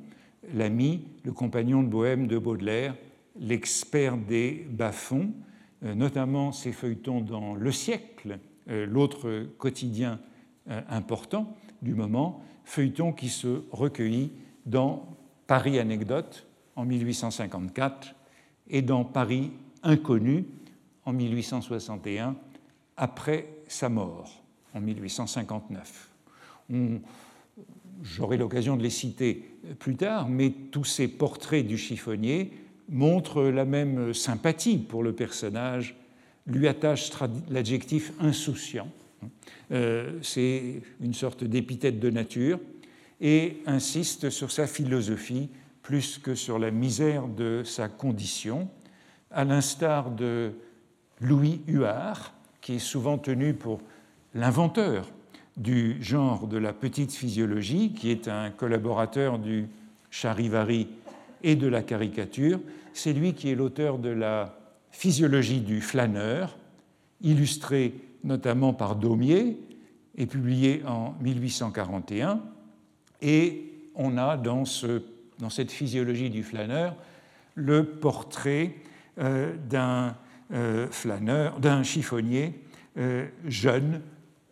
[0.54, 2.96] l'ami, le compagnon de Bohème de Baudelaire,
[3.40, 5.32] l'expert des bas-fonds,
[5.82, 10.20] notamment ses feuilletons dans Le siècle, l'autre quotidien
[10.68, 14.32] important du moment, feuilleton qui se recueillit
[14.66, 15.18] dans
[15.48, 18.16] Paris Anecdote en 1854
[18.70, 19.52] et dans Paris
[19.84, 20.46] inconnu
[21.06, 22.36] en 1861,
[22.96, 24.42] après sa mort
[24.74, 26.13] en 1859.
[28.04, 32.52] J'aurai l'occasion de les citer plus tard, mais tous ces portraits du chiffonnier
[32.90, 35.96] montrent la même sympathie pour le personnage,
[36.46, 37.12] lui attachent
[37.50, 38.90] l'adjectif insouciant.
[39.72, 42.60] Euh, c'est une sorte d'épithète de nature
[43.22, 45.50] et insiste sur sa philosophie
[45.82, 48.70] plus que sur la misère de sa condition,
[49.32, 50.54] à l'instar de
[51.20, 53.82] Louis Huard, qui est souvent tenu pour
[54.34, 55.08] l'inventeur
[55.58, 59.68] du genre de la petite physiologie, qui est un collaborateur du
[60.10, 60.88] charivari
[61.44, 62.60] et de la caricature.
[62.94, 64.58] C'est lui qui est l'auteur de la
[64.92, 66.58] physiologie du flâneur,
[67.22, 69.58] illustrée notamment par Daumier
[70.18, 72.42] et publiée en 1841.
[73.22, 75.04] Et on a dans ce
[75.40, 76.96] dans cette physiologie du flâneur
[77.56, 78.76] le portrait
[79.20, 80.16] euh, d'un
[80.54, 82.60] euh, flâneur, d'un chiffonnier
[82.98, 84.02] euh, jeune,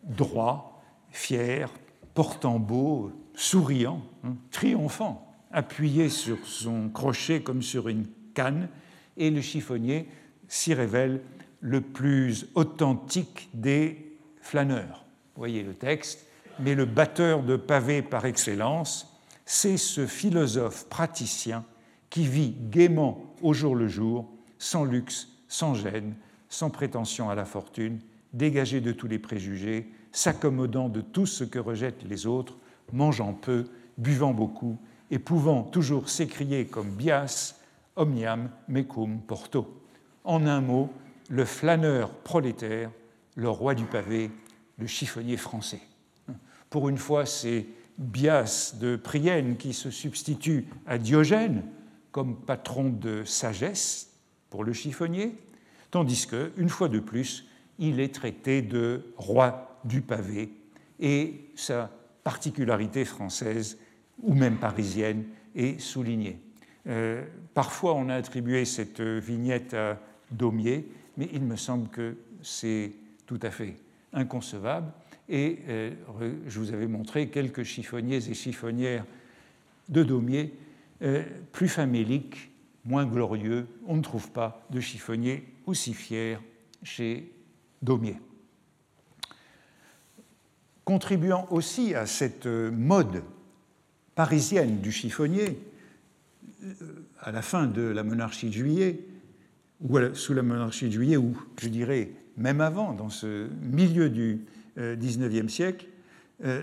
[0.04, 0.71] droit,
[1.12, 1.70] fier,
[2.14, 8.68] portant beau, souriant, hein, triomphant, appuyé sur son crochet comme sur une canne,
[9.16, 10.08] et le chiffonnier
[10.48, 11.20] s'y révèle
[11.60, 15.04] le plus authentique des flâneurs.
[15.36, 16.26] Voyez le texte,
[16.58, 21.64] mais le batteur de pavés par excellence, c'est ce philosophe praticien
[22.10, 26.14] qui vit gaiement au jour le jour, sans luxe, sans gêne,
[26.48, 28.00] sans prétention à la fortune,
[28.32, 32.56] dégagé de tous les préjugés, s'accommodant de tout ce que rejettent les autres,
[32.92, 33.66] mangeant peu,
[33.98, 34.78] buvant beaucoup,
[35.10, 37.60] et pouvant toujours s'écrier comme Bias,
[37.96, 39.82] omniam mecum porto.
[40.24, 40.90] En un mot,
[41.28, 42.90] le flâneur prolétaire,
[43.34, 44.30] le roi du pavé,
[44.78, 45.80] le chiffonnier français.
[46.70, 47.66] Pour une fois, c'est
[47.98, 51.62] Bias de Prienne qui se substitue à Diogène
[52.10, 54.12] comme patron de sagesse
[54.50, 55.36] pour le chiffonnier,
[55.90, 57.46] tandis que, une fois de plus,
[57.78, 60.52] il est traité de roi du pavé
[61.00, 61.90] et sa
[62.24, 63.78] particularité française
[64.22, 66.38] ou même parisienne est soulignée.
[66.86, 69.98] Euh, parfois, on a attribué cette vignette à
[70.30, 72.92] Daumier, mais il me semble que c'est
[73.26, 73.76] tout à fait
[74.12, 74.92] inconcevable
[75.28, 75.90] et euh,
[76.46, 79.04] je vous avais montré quelques chiffonniers et chiffonnières
[79.88, 80.52] de Daumier
[81.02, 82.50] euh, plus faméliques,
[82.84, 83.66] moins glorieux.
[83.86, 86.40] On ne trouve pas de chiffonnier aussi fier
[86.82, 87.32] chez
[87.80, 88.16] Daumier.
[90.84, 93.22] Contribuant aussi à cette mode
[94.14, 95.58] parisienne du chiffonnier,
[96.64, 96.72] euh,
[97.20, 99.00] à la fin de la monarchie de juillet,
[99.80, 104.44] ou sous la monarchie de juillet, ou je dirais même avant, dans ce milieu du
[104.76, 105.86] XIXe euh, siècle,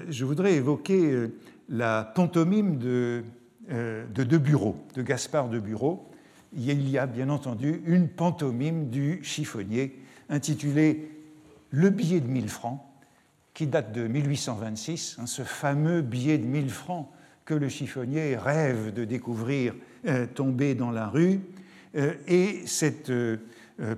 [0.10, 1.30] je voudrais évoquer
[1.70, 3.24] la pantomime de,
[3.70, 6.10] de De de Gaspard de Bureau.
[6.54, 9.98] Il y a bien entendu une pantomime du chiffonnier
[10.30, 11.12] intitulée
[11.72, 12.82] Le billet de 1000 francs,
[13.60, 17.10] qui date de 1826, hein, ce fameux billet de 1000 francs
[17.44, 19.76] que le chiffonnier rêve de découvrir
[20.08, 21.42] euh, tombé dans la rue.
[21.98, 23.36] Euh, et cette euh,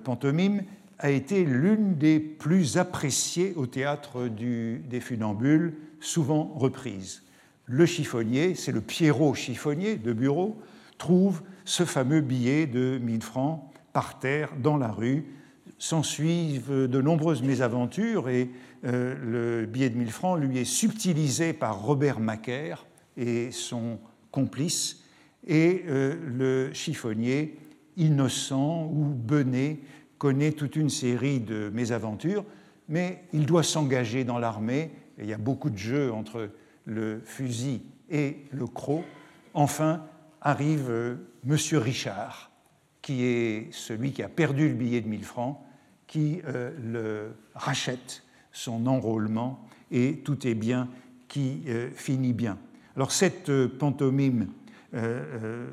[0.04, 0.64] pantomime
[0.98, 7.22] a été l'une des plus appréciées au théâtre des funambules, souvent reprise.
[7.68, 10.60] Le chiffonnier, c'est le Pierrot chiffonnier de bureau,
[10.98, 13.62] trouve ce fameux billet de 1000 francs
[13.94, 15.24] par terre dans la rue.
[15.84, 18.52] S'ensuivent de nombreuses mésaventures et
[18.84, 22.86] le billet de 1000 francs lui est subtilisé par Robert Macaire
[23.18, 23.98] et son
[24.30, 25.02] complice
[25.48, 27.58] et euh, le chiffonnier,
[27.98, 29.82] innocent ou bené,
[30.18, 32.46] connaît toute une série de mésaventures,
[32.88, 36.50] mais il doit s'engager dans l'armée, il y a beaucoup de jeux entre
[36.86, 39.04] le fusil et le croc.
[39.54, 40.06] Enfin,
[40.42, 42.52] arrive euh, Monsieur Richard,
[43.02, 45.60] qui est celui qui a perdu le billet de 1000 francs,
[46.12, 48.22] qui euh, le rachète
[48.52, 50.88] son enrôlement et tout est bien
[51.28, 51.64] qui
[51.96, 52.58] finit bien.
[52.98, 54.48] Alors cette pantomime
[54.94, 55.68] euh, euh,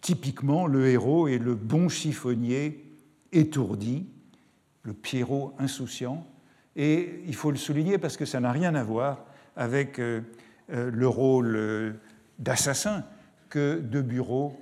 [0.00, 2.84] typiquement, le héros est le bon chiffonnier
[3.32, 4.06] étourdi,
[4.82, 6.26] le Pierrot insouciant,
[6.76, 9.24] et il faut le souligner parce que ça n'a rien à voir
[9.56, 10.20] avec euh,
[10.68, 11.96] le rôle
[12.38, 13.04] d'assassin
[13.48, 14.58] que De Bureau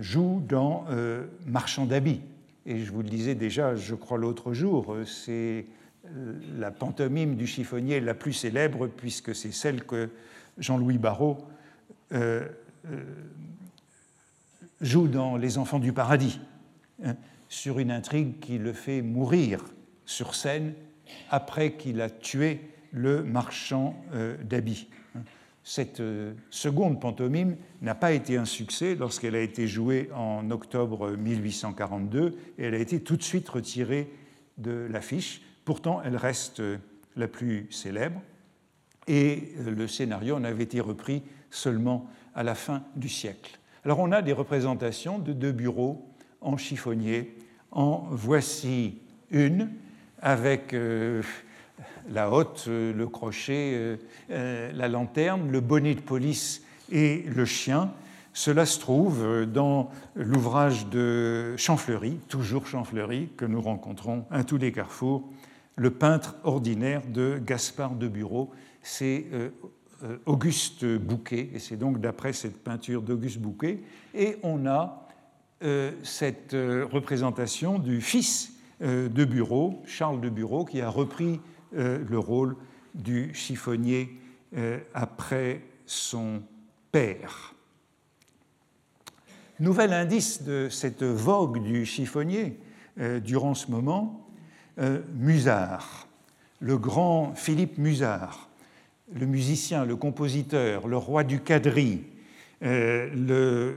[0.00, 0.86] joue dans
[1.46, 2.22] Marchand d'habits.
[2.66, 5.66] Et je vous le disais déjà, je crois l'autre jour, c'est
[6.58, 10.10] la pantomime du chiffonnier la plus célèbre puisque c'est celle que
[10.58, 11.38] Jean-Louis Barrault
[12.12, 12.46] euh,
[14.80, 16.40] joue dans Les Enfants du Paradis,
[17.04, 17.16] hein,
[17.48, 19.64] sur une intrigue qui le fait mourir
[20.04, 20.74] sur scène
[21.30, 22.60] après qu'il a tué
[22.92, 24.88] le marchand euh, d'habits.
[25.68, 31.16] Cette euh, seconde pantomime n'a pas été un succès lorsqu'elle a été jouée en octobre
[31.16, 34.08] 1842 et elle a été tout de suite retirée
[34.58, 35.42] de l'affiche.
[35.64, 36.62] Pourtant, elle reste
[37.16, 38.22] la plus célèbre
[39.08, 43.58] et le scénario en avait été repris seulement à la fin du siècle.
[43.84, 46.08] Alors on a des représentations de deux bureaux
[46.42, 47.36] en chiffonnier.
[47.72, 49.00] En voici
[49.32, 49.72] une
[50.22, 51.22] avec euh,
[52.10, 53.98] la hotte, euh, le crochet,
[54.30, 57.92] euh, la lanterne, le bonnet de police et le chien.
[58.32, 64.72] Cela se trouve dans l'ouvrage de Champfleury, toujours Champfleury, que nous rencontrons à tous les
[64.72, 65.24] carrefours,
[65.76, 68.50] le peintre ordinaire de Gaspard de Bureau.
[68.82, 69.24] C'est
[70.04, 73.80] euh, Auguste Bouquet, et c'est donc d'après cette peinture d'Auguste Bouquet,
[74.14, 75.08] et on a
[75.64, 81.40] euh, cette euh, représentation du fils de Bureau, Charles de Bureau, qui a repris
[81.72, 82.56] le rôle
[82.94, 84.20] du chiffonnier
[84.94, 86.42] après son
[86.92, 87.54] père.
[89.58, 92.58] Nouvel indice de cette vogue du chiffonnier
[93.22, 94.28] durant ce moment,
[95.14, 96.06] Musard,
[96.60, 98.48] le grand Philippe Musard,
[99.14, 102.02] le musicien, le compositeur, le roi du quadrille,
[102.62, 103.74] euh,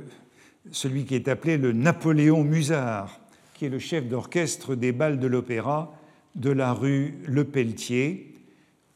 [0.71, 3.19] celui qui est appelé le Napoléon Musard,
[3.54, 5.93] qui est le chef d'orchestre des balles de l'opéra
[6.39, 8.34] de la rue Le Pelletier,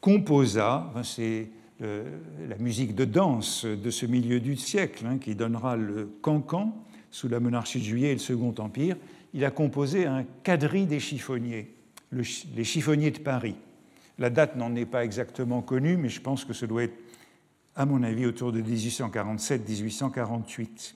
[0.00, 1.48] composa, c'est
[1.82, 2.04] euh,
[2.48, 6.74] la musique de danse de ce milieu du siècle hein, qui donnera le cancan
[7.10, 8.96] sous la monarchie de Juillet et le Second Empire,
[9.34, 11.72] il a composé un quadrille des chiffonniers,
[12.12, 13.54] les chiffonniers de Paris.
[14.18, 16.98] La date n'en est pas exactement connue, mais je pense que ce doit être,
[17.76, 20.94] à mon avis, autour de 1847-1848.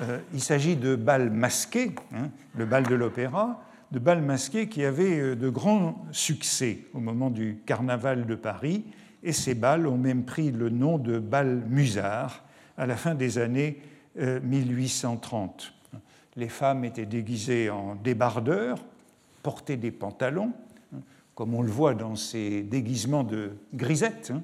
[0.00, 4.84] Euh, il s'agit de bals masqués, hein, le bal de l'opéra, de bals masqués qui
[4.84, 8.84] avaient euh, de grands succès au moment du carnaval de Paris,
[9.22, 12.44] et ces bals ont même pris le nom de bal musard
[12.76, 13.80] à la fin des années
[14.16, 15.72] 1830.
[15.94, 15.98] Euh,
[16.36, 18.78] Les femmes étaient déguisées en débardeurs,
[19.42, 20.52] portaient des pantalons,
[21.34, 24.42] comme on le voit dans ces déguisements de grisette, hein,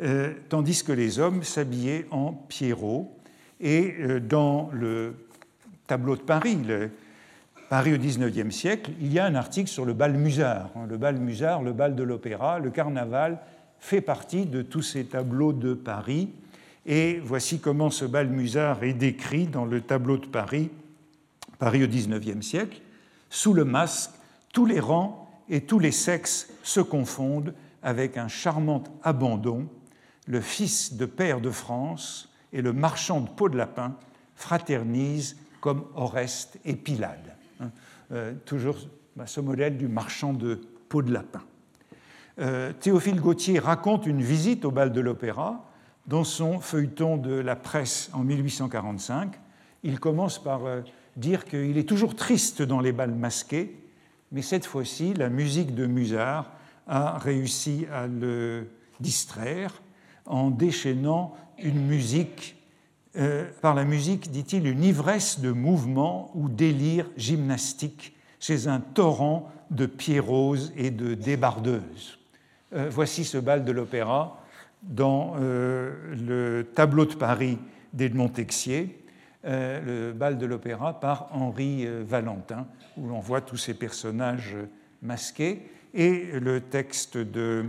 [0.00, 3.12] euh, tandis que les hommes s'habillaient en pierrot.
[3.58, 5.14] Et dans le
[5.86, 6.58] tableau de Paris,
[7.68, 10.70] Paris au XIXe siècle, il y a un article sur le bal musard.
[10.76, 13.40] Hein, le bal musard, le bal de l'opéra, le carnaval
[13.80, 16.30] fait partie de tous ces tableaux de Paris.
[16.86, 20.70] Et voici comment ce bal musard est décrit dans le tableau de Paris,
[21.58, 22.80] Paris au XIXe siècle.
[23.30, 24.12] Sous le masque,
[24.52, 27.52] tous les rangs et tous les sexes se confondent
[27.82, 29.66] avec un charmant abandon.
[30.28, 33.96] Le fils de père de France et le marchand de peau de lapin
[34.36, 37.35] fraternisent comme Oreste et Pylade.
[38.12, 38.76] Euh, toujours
[39.16, 41.42] bah, ce modèle du marchand de peau de lapin.
[42.38, 45.64] Euh, Théophile Gautier raconte une visite au bal de l'opéra
[46.06, 49.32] dans son feuilleton de la presse en 1845.
[49.82, 50.82] Il commence par euh,
[51.16, 53.76] dire qu'il est toujours triste dans les bals masqués,
[54.30, 56.52] mais cette fois-ci, la musique de Musard
[56.86, 58.68] a réussi à le
[59.00, 59.82] distraire
[60.26, 62.55] en déchaînant une musique,
[63.18, 69.50] euh, par la musique, dit-il, une ivresse de mouvement ou délire gymnastique chez un torrent
[69.70, 72.18] de pierroses et de débardeuses.
[72.74, 74.44] Euh, voici ce bal de l'opéra
[74.82, 77.58] dans euh, le tableau de Paris
[77.92, 79.02] d'Edmond Texier,
[79.44, 84.56] le bal de l'opéra par Henri Valentin, où l'on voit tous ces personnages
[85.02, 87.66] masqués, et le texte de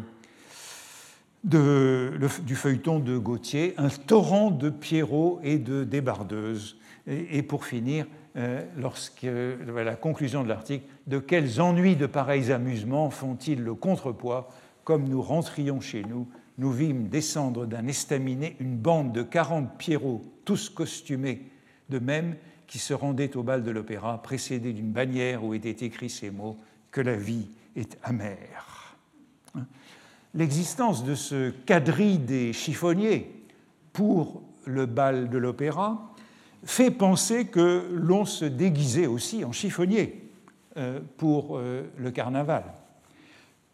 [1.43, 6.77] du feuilleton de Gautier, un torrent de pierrots et de débardeuses.
[7.07, 13.09] Et, pour finir, euh, lorsque la conclusion de l'article, de quels ennuis de pareils amusements
[13.09, 14.49] font-ils le contrepoids?
[14.83, 16.27] Comme nous rentrions chez nous,
[16.57, 21.43] nous vîmes descendre d'un estaminet une bande de quarante pierrots, tous costumés,
[21.89, 22.35] de même
[22.67, 26.57] qui se rendaient au bal de l'opéra, précédés d'une bannière où étaient écrits ces mots
[26.91, 28.76] que la vie est amère
[30.37, 33.31] l'existence de ce quadrille des chiffonniers
[33.91, 36.13] pour le bal de l'opéra
[36.63, 40.21] fait penser que l'on se déguisait aussi en chiffonnier
[40.77, 42.63] euh, pour euh, le carnaval.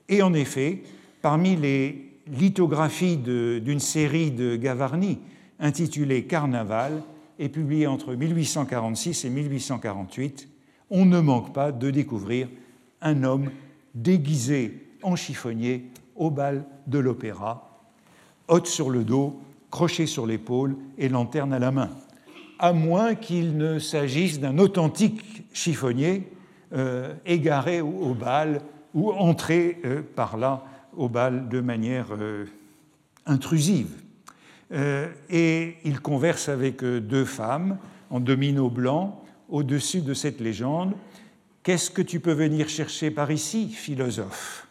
[0.08, 0.84] Et en effet,
[1.22, 5.20] parmi les lithographies d'une série de Gavarni
[5.60, 7.04] intitulée Carnaval
[7.40, 10.48] et publiée entre 1846 et 1848,
[10.90, 12.48] on ne manque pas de découvrir
[13.02, 13.52] un homme
[13.96, 17.70] déguisé en chiffonnier au bal de l'opéra,
[18.48, 19.40] hotte sur le dos,
[19.72, 21.90] crochet sur l'épaule et lanterne à la main,
[22.60, 26.30] à moins qu'il ne s'agisse d'un authentique chiffonnier
[26.74, 28.62] euh, égaré au, bal
[28.94, 30.64] ou entré euh, par là
[30.96, 32.46] au bal de manière euh,
[33.26, 33.90] intrusive.
[35.30, 37.78] et il converse avec deux femmes
[38.10, 40.94] en domino blanc au-dessus de cette légende.
[41.62, 44.63] Qu'est-ce que tu peux venir chercher par ici, philosophe?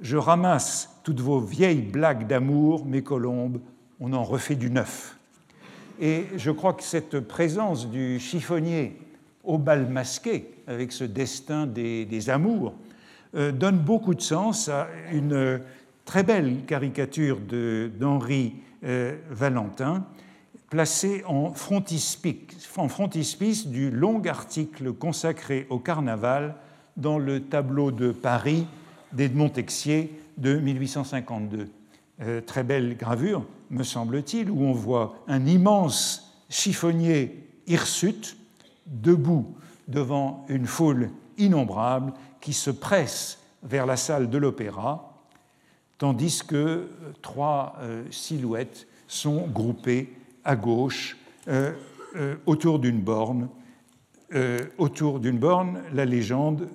[0.00, 3.60] Je ramasse toutes vos vieilles blagues d'amour, mes colombes,
[4.00, 5.16] on en refait du neuf.
[6.00, 8.98] Et je crois que cette présence du chiffonnier
[9.44, 12.74] au bal masqué, avec ce destin des, amours,
[13.34, 15.60] euh, donne beaucoup de sens à une
[16.04, 20.04] très belle caricature d'Henri euh, Valentin,
[20.70, 26.56] placée en frontispice du long article consacré au carnaval
[26.96, 28.66] dans le tableau de Paris
[29.14, 31.68] d'Edmond Texier de 1852.
[32.22, 38.36] Euh, très belle gravure, me semble-t-il, où on voit un immense chiffonnier hirsute
[38.86, 39.56] debout
[39.88, 45.12] devant une foule innombrable qui se presse vers la salle de l'opéra,
[45.98, 46.88] tandis que euh,
[47.22, 50.12] trois euh, silhouettes sont groupées
[50.44, 51.16] à gauche
[52.46, 53.48] autour d'une borne.
[54.78, 56.68] autour d'une borne, la légende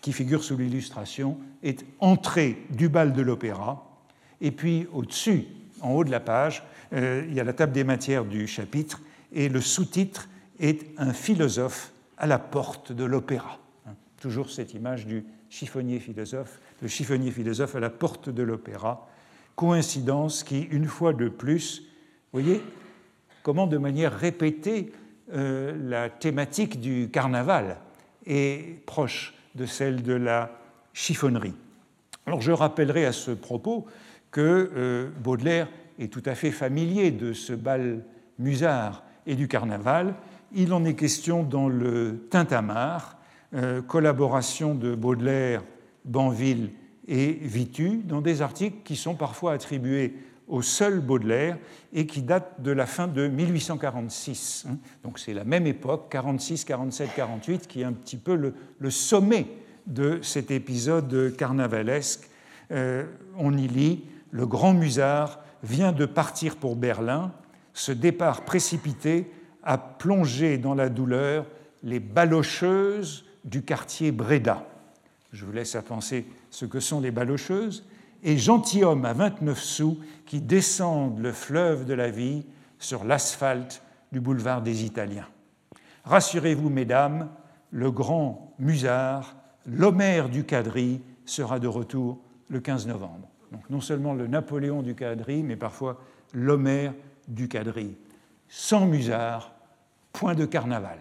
[0.00, 3.84] qui figure sous l'illustration est entrée du bal de l'opéra.
[4.40, 5.46] Et puis au-dessus,
[5.80, 6.62] en haut de la page,
[6.92, 9.00] euh, il y a la table des matières du chapitre
[9.32, 10.28] et le sous-titre
[10.60, 13.58] est un philosophe à la porte de l'opéra.
[13.86, 19.08] Hein, toujours cette image du chiffonnier philosophe, le chiffonnier philosophe à la porte de l'opéra.
[19.56, 21.84] Coïncidence qui, une fois de plus,
[22.32, 22.60] voyez
[23.42, 24.92] comment de manière répétée
[25.32, 27.78] euh, la thématique du carnaval
[28.26, 30.50] est proche de celle de la
[30.92, 31.54] chiffonnerie.
[32.26, 33.86] Alors je rappellerai à ce propos
[34.30, 38.04] que euh, Baudelaire est tout à fait familier de ce bal
[38.38, 40.14] musard et du carnaval.
[40.52, 43.18] Il en est question dans le Tintamarre,
[43.54, 45.62] euh, collaboration de Baudelaire,
[46.04, 46.70] Banville
[47.06, 50.14] et Vitu, dans des articles qui sont parfois attribués
[50.48, 51.58] au seul Baudelaire
[51.92, 54.66] et qui datent de la fin de 1846.
[54.68, 54.76] Hein.
[55.02, 59.46] Donc c'est la même époque, 46, 47, 48, qui est un petit peu le, sommet
[59.86, 62.28] de cet épisode carnavalesque.
[62.70, 63.04] Euh,
[63.36, 67.32] on y lit Le grand musard vient de partir pour Berlin.
[67.72, 69.30] Ce départ précipité
[69.62, 71.46] a plongé dans la douleur
[71.82, 74.66] les balocheuses du quartier Breda.
[75.32, 77.84] Je vous laisse à penser ce que sont les balocheuses
[78.24, 82.44] et gentilhomme à 29 sous qui descendent le fleuve de la vie
[82.78, 85.28] sur l'asphalte du boulevard des Italiens.
[86.04, 87.28] Rassurez-vous, mesdames,
[87.70, 92.18] le grand Musard, l'Homère du Cadri, sera de retour
[92.48, 93.28] le 15 novembre.
[93.52, 96.00] Donc non seulement le Napoléon du Cadri, mais parfois
[96.32, 96.94] l'Homère
[97.28, 97.96] du Cadri.
[98.48, 99.54] Sans Musard,
[100.12, 100.98] point de carnaval.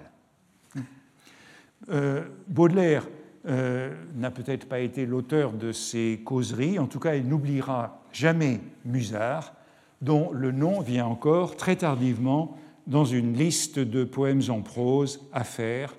[1.90, 3.06] Euh, Baudelaire
[3.46, 8.62] euh, n'a peut-être pas été l'auteur de ces causeries, en tout cas il n'oubliera jamais
[8.86, 9.54] Musard,
[10.02, 15.44] dont le nom vient encore très tardivement dans une liste de poèmes en prose à
[15.44, 15.96] faire,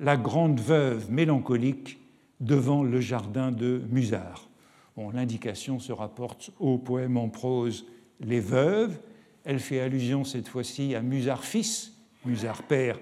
[0.00, 1.98] La grande veuve mélancolique
[2.40, 4.48] devant le jardin de Musard.
[4.96, 7.86] Bon, L'indication se rapporte au poème en prose
[8.20, 9.00] Les Veuves.
[9.44, 11.94] Elle fait allusion cette fois-ci à Musard fils,
[12.24, 12.98] Musard père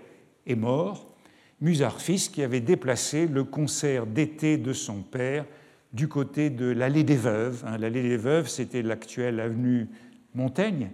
[0.46, 1.15] est mort.
[1.60, 5.46] Musard fils qui avait déplacé le concert d'été de son père
[5.92, 7.64] du côté de l'allée des Veuves.
[7.66, 9.88] Hein, l'allée des Veuves, c'était l'actuelle avenue
[10.34, 10.90] Montaigne,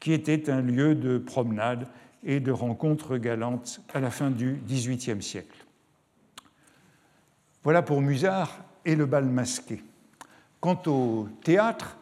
[0.00, 1.86] qui était un lieu de promenade
[2.24, 5.66] et de rencontres galantes à la fin du XVIIIe siècle.
[7.62, 9.82] Voilà pour Musard et le bal masqué.
[10.60, 11.98] Quant au théâtre,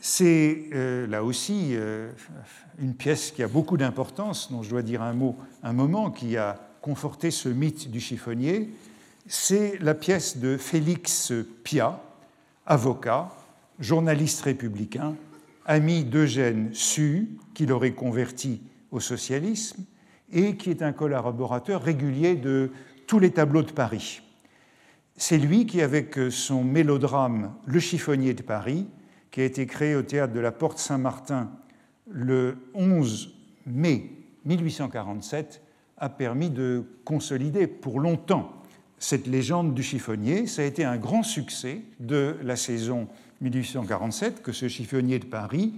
[0.00, 2.10] c'est euh, là aussi euh,
[2.78, 6.36] une pièce qui a beaucoup d'importance, dont je dois dire un mot un moment, qui
[6.36, 8.70] a conforté ce mythe du chiffonnier.
[9.26, 11.32] C'est la pièce de Félix
[11.64, 12.00] Pia,
[12.64, 13.32] avocat,
[13.80, 15.16] journaliste républicain,
[15.64, 18.62] ami d'Eugène Sue, qui l'aurait converti
[18.92, 19.82] au socialisme,
[20.30, 22.70] et qui est un collaborateur régulier de
[23.08, 24.22] tous les tableaux de Paris.
[25.16, 28.86] C'est lui qui, avec son mélodrame Le chiffonnier de Paris,
[29.32, 31.50] qui a été créé au théâtre de la Porte Saint-Martin
[32.08, 33.34] le 11
[33.66, 34.12] mai
[34.44, 35.65] 1847,
[35.98, 38.52] a permis de consolider pour longtemps
[38.98, 40.46] cette légende du chiffonnier.
[40.46, 43.08] Ça a été un grand succès de la saison
[43.40, 45.74] 1847 que ce chiffonnier de Paris,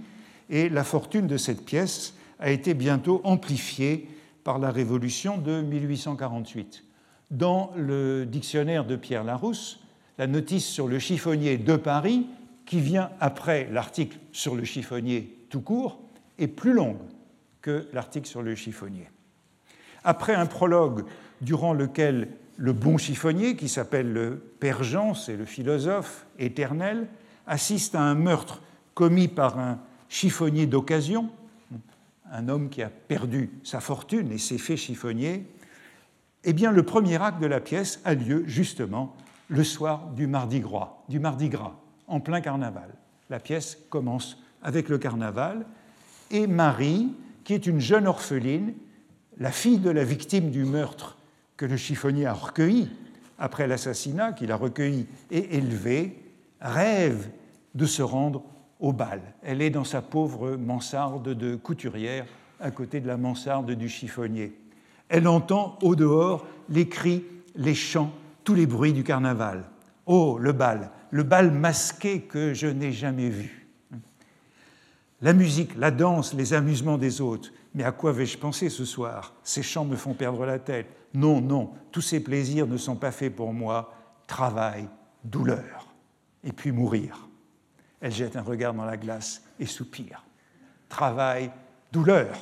[0.49, 4.07] et la fortune de cette pièce a été bientôt amplifiée
[4.43, 6.83] par la Révolution de 1848.
[7.31, 9.79] Dans le dictionnaire de Pierre Larousse,
[10.17, 12.25] la notice sur le chiffonnier de Paris,
[12.65, 15.99] qui vient après l'article sur le chiffonnier tout court,
[16.37, 16.97] est plus longue
[17.61, 19.07] que l'article sur le chiffonnier.
[20.03, 21.05] Après un prologue
[21.41, 27.07] durant lequel le bon chiffonnier, qui s'appelle le Père Jean, c'est le philosophe éternel,
[27.47, 28.61] assiste à un meurtre
[28.93, 29.79] commis par un
[30.09, 31.29] chiffonnier d'occasion,
[32.31, 35.47] un homme qui a perdu sa fortune et s'est fait chiffonnier,
[36.43, 39.15] eh bien le premier acte de la pièce a lieu justement
[39.47, 41.75] le soir du Mardi Gras, du Mardi Gras,
[42.07, 42.89] en plein carnaval.
[43.29, 45.65] La pièce commence avec le carnaval
[46.31, 48.73] et Marie, qui est une jeune orpheline,
[49.39, 51.17] la fille de la victime du meurtre
[51.57, 52.89] que le chiffonnier a recueilli
[53.37, 56.21] après l'assassinat, qu'il a recueilli et élevé,
[56.61, 57.29] rêve
[57.73, 58.43] de se rendre
[58.79, 59.21] au bal.
[59.43, 62.25] Elle est dans sa pauvre mansarde de couturière
[62.59, 64.53] à côté de la mansarde du chiffonnier.
[65.07, 67.23] Elle entend au dehors les cris,
[67.55, 68.11] les chants,
[68.43, 69.63] tous les bruits du carnaval.
[70.05, 73.67] Oh, le bal, le bal masqué que je n'ai jamais vu.
[75.21, 77.51] La musique, la danse, les amusements des autres.
[77.73, 79.33] Mais à quoi vais-je penser ce soir?
[79.43, 80.87] Ces chants me font perdre la tête.
[81.13, 83.93] Non, non, tous ces plaisirs ne sont pas faits pour moi.
[84.27, 84.87] Travail,
[85.23, 85.87] douleur,
[86.43, 87.27] et puis mourir.
[88.01, 90.23] Elle jette un regard dans la glace et soupire.
[90.87, 91.51] Travail,
[91.91, 92.37] douleur,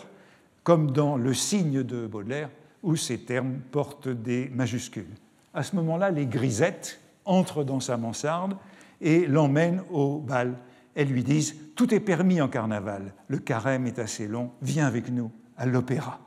[0.64, 2.50] comme dans le signe de Baudelaire,
[2.84, 5.16] où ces termes portent des majuscules.
[5.54, 8.56] À ce moment-là, les grisettes entrent dans sa mansarde
[9.02, 10.56] et l'emmènent au bal.
[10.98, 15.10] Elles lui disent Tout est permis en carnaval, le carême est assez long, viens avec
[15.10, 16.20] nous à l'opéra.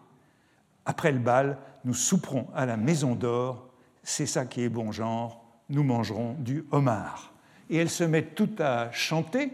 [0.86, 3.68] Après le bal, nous souperons à la Maison d'Or,
[4.04, 7.32] c'est ça qui est bon genre, nous mangerons du homard.
[7.68, 9.50] Et elles se mettent toutes à chanter.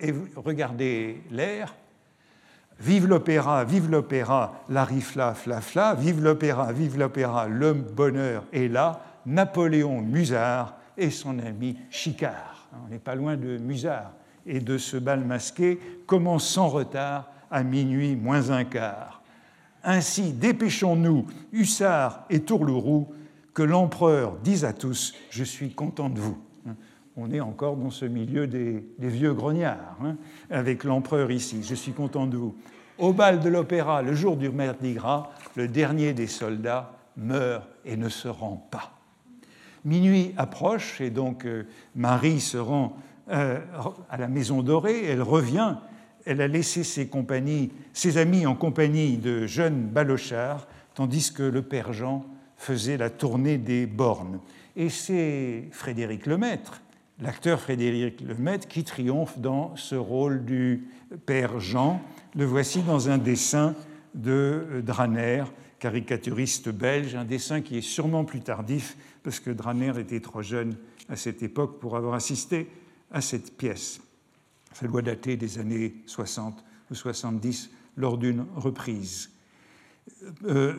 [0.00, 1.72] Et regardez l'air.
[2.80, 9.04] Vive l'opéra, vive l'opéra, la rifla, fla, vive l'opéra, vive l'opéra, le bonheur est là,
[9.26, 12.51] Napoléon Musard et son ami Chicard.
[12.72, 14.12] On n'est pas loin de Musard
[14.46, 19.22] et de ce bal masqué commence sans retard à minuit moins un quart.
[19.84, 23.12] Ainsi, dépêchons-nous, hussards et tourleroux,
[23.54, 26.38] que l'empereur dise à tous Je suis content de vous
[27.16, 30.16] on est encore dans ce milieu des, vieux grognards, hein,
[30.50, 31.62] avec l'empereur ici.
[31.62, 32.54] Je suis content de vous.
[32.98, 37.96] Au bal de l'opéra, le jour du Mardi Gras, le dernier des soldats meurt et
[37.96, 38.92] ne se rend pas.
[39.84, 41.64] Minuit approche et donc euh,
[41.94, 42.96] Marie se rend
[43.30, 43.58] euh,
[44.10, 45.04] à la Maison Dorée.
[45.04, 45.76] Elle revient.
[46.24, 51.62] Elle a laissé ses, compagnies, ses amis en compagnie de jeunes balochards, tandis que le
[51.62, 52.24] père Jean
[52.56, 54.38] faisait la tournée des bornes.
[54.76, 56.80] Et c'est Frédéric Lemaître
[57.22, 60.88] l'acteur Frédéric Lemaître qui triomphe dans ce rôle du
[61.24, 62.00] père Jean.
[62.34, 63.74] Le voici dans un dessin
[64.14, 65.44] de Draner,
[65.78, 70.76] caricaturiste belge, un dessin qui est sûrement plus tardif parce que Draner était trop jeune
[71.08, 72.68] à cette époque pour avoir assisté
[73.10, 74.00] à cette pièce.
[74.72, 79.30] Ça doit dater des années 60 ou 70 lors d'une reprise.
[80.44, 80.74] Euh,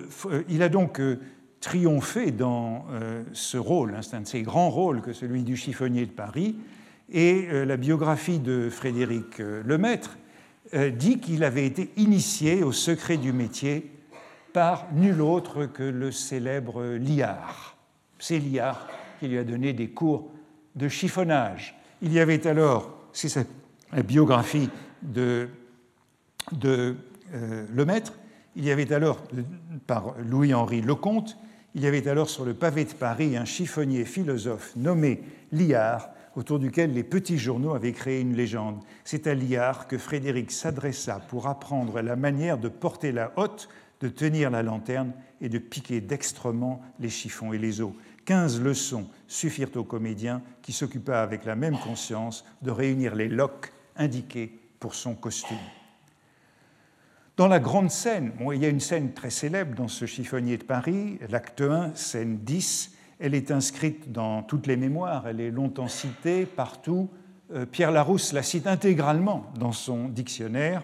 [0.50, 1.20] il a donc euh,
[1.60, 2.88] triompher dans
[3.32, 3.96] ce rôle.
[3.96, 6.58] Hein, c'est un de ces grands rôles que celui du chiffonnier de Paris.
[7.10, 10.18] Et la biographie de Frédéric Lemaître
[10.74, 13.94] dit qu'il avait été initié au secret du métier
[14.54, 17.73] par nul autre que le célèbre Liard.
[18.24, 18.88] C'est Liard
[19.20, 20.32] qui lui a donné des cours
[20.78, 21.76] de chiffonnage.
[22.02, 23.46] Il y avait alors, c'est
[23.92, 24.70] la biographie
[25.02, 25.50] de,
[26.54, 26.96] de
[27.34, 28.14] euh, Lemaître,
[28.56, 29.22] il y avait alors,
[29.88, 31.38] par Louis-Henri Lecomte,
[31.76, 35.22] il y avait alors sur le pavé de Paris un chiffonnier philosophe nommé
[35.52, 36.08] Liard,
[36.38, 38.80] autour duquel les petits journaux avaient créé une légende.
[39.04, 43.68] C'est à Liard que Frédéric s'adressa pour apprendre la manière de porter la hotte
[44.04, 47.94] de tenir la lanterne et de piquer dextrement les chiffons et les os.
[48.26, 53.72] Quinze leçons suffirent au comédien qui s'occupa avec la même conscience de réunir les loques
[53.96, 55.58] indiquées pour son costume.
[57.36, 60.64] Dans la grande scène, il y a une scène très célèbre dans ce chiffonnier de
[60.64, 65.88] Paris, l'acte 1, scène 10, elle est inscrite dans toutes les mémoires, elle est longtemps
[65.88, 67.10] citée partout.
[67.54, 70.84] Euh, Pierre Larousse la cite intégralement dans son dictionnaire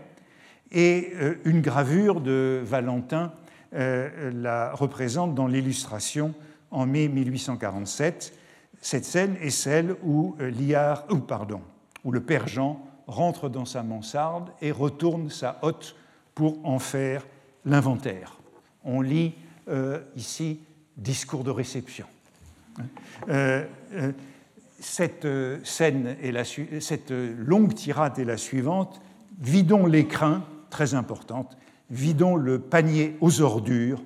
[0.72, 3.34] et euh, une gravure de Valentin
[3.74, 6.34] euh, la représente dans l'illustration
[6.72, 8.34] en mai 1847.
[8.82, 11.62] Cette scène est celle où euh, Liard, ou pardon,
[12.04, 15.96] où le père Jean rentre dans sa mansarde et retourne sa hotte
[16.36, 17.26] pour en faire
[17.66, 18.38] l'inventaire.
[18.84, 19.34] On lit
[20.16, 20.60] ici
[20.98, 22.08] discours de réception.
[24.80, 25.28] cette
[25.64, 29.00] scène et la, cette longue tirade est la suivante
[29.40, 31.58] vidons l'écrin très importante,
[31.90, 34.02] vidons le panier aux ordures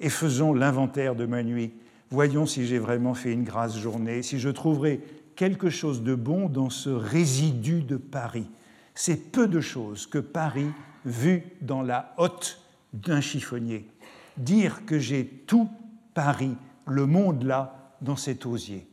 [0.00, 1.72] et faisons l'inventaire de ma nuit.
[2.14, 5.00] Voyons si j'ai vraiment fait une grasse journée, si je trouverai
[5.34, 8.46] quelque chose de bon dans ce résidu de Paris.
[8.94, 10.70] C'est peu de choses que Paris
[11.04, 12.60] vu dans la hotte
[12.92, 13.88] d'un chiffonnier.
[14.36, 15.68] Dire que j'ai tout
[16.14, 16.54] Paris,
[16.86, 18.86] le monde là, dans cet osier.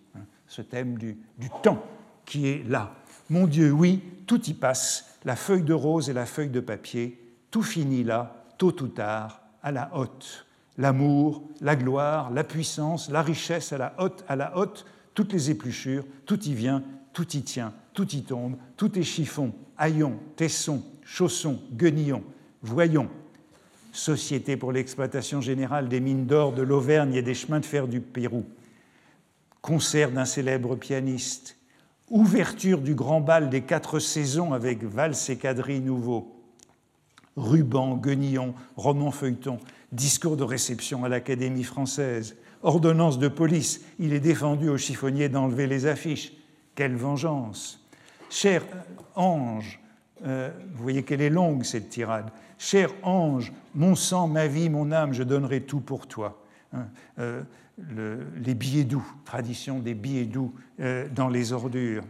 [0.48, 1.86] Ce thème du, du temps
[2.26, 2.96] qui est là.
[3.30, 7.24] Mon Dieu, oui, tout y passe, la feuille de rose et la feuille de papier,
[7.52, 10.48] tout finit là, tôt ou tard, à la haute.
[10.78, 15.52] L'amour, la gloire, la puissance, la richesse à la haute, à la haute, toutes les
[15.52, 20.84] épluchures, tout y vient, tout y tient, tout y tombe, tout est chiffon, haillons, tessons,
[21.04, 22.24] chaussons, guenillons.
[22.62, 23.10] Voyons,
[23.92, 28.00] Société pour l'exploitation générale des mines d'or de l'Auvergne et des chemins de fer du
[28.00, 28.46] Pérou,
[29.62, 31.58] concert d'un célèbre pianiste,
[32.10, 36.42] ouverture du grand bal des quatre saisons avec valse et quadrilles nouveaux,
[37.36, 39.60] ruban, guenillon, roman feuilleton,
[39.92, 45.68] discours de réception à l'Académie française, ordonnance de police, il est défendu aux chiffonniers d'enlever
[45.68, 46.34] les affiches.
[46.76, 47.86] Quelle vengeance
[48.30, 48.64] Cher
[49.16, 49.80] ange,
[50.26, 52.32] euh, vous voyez qu'elle est longue cette tirade.
[52.58, 56.42] Cher ange, mon sang, ma vie, mon âme, je donnerai tout pour toi.
[56.74, 56.88] Hein,
[57.20, 57.44] euh,
[58.38, 62.04] les billets doux, tradition des billets doux euh, dans les ordures.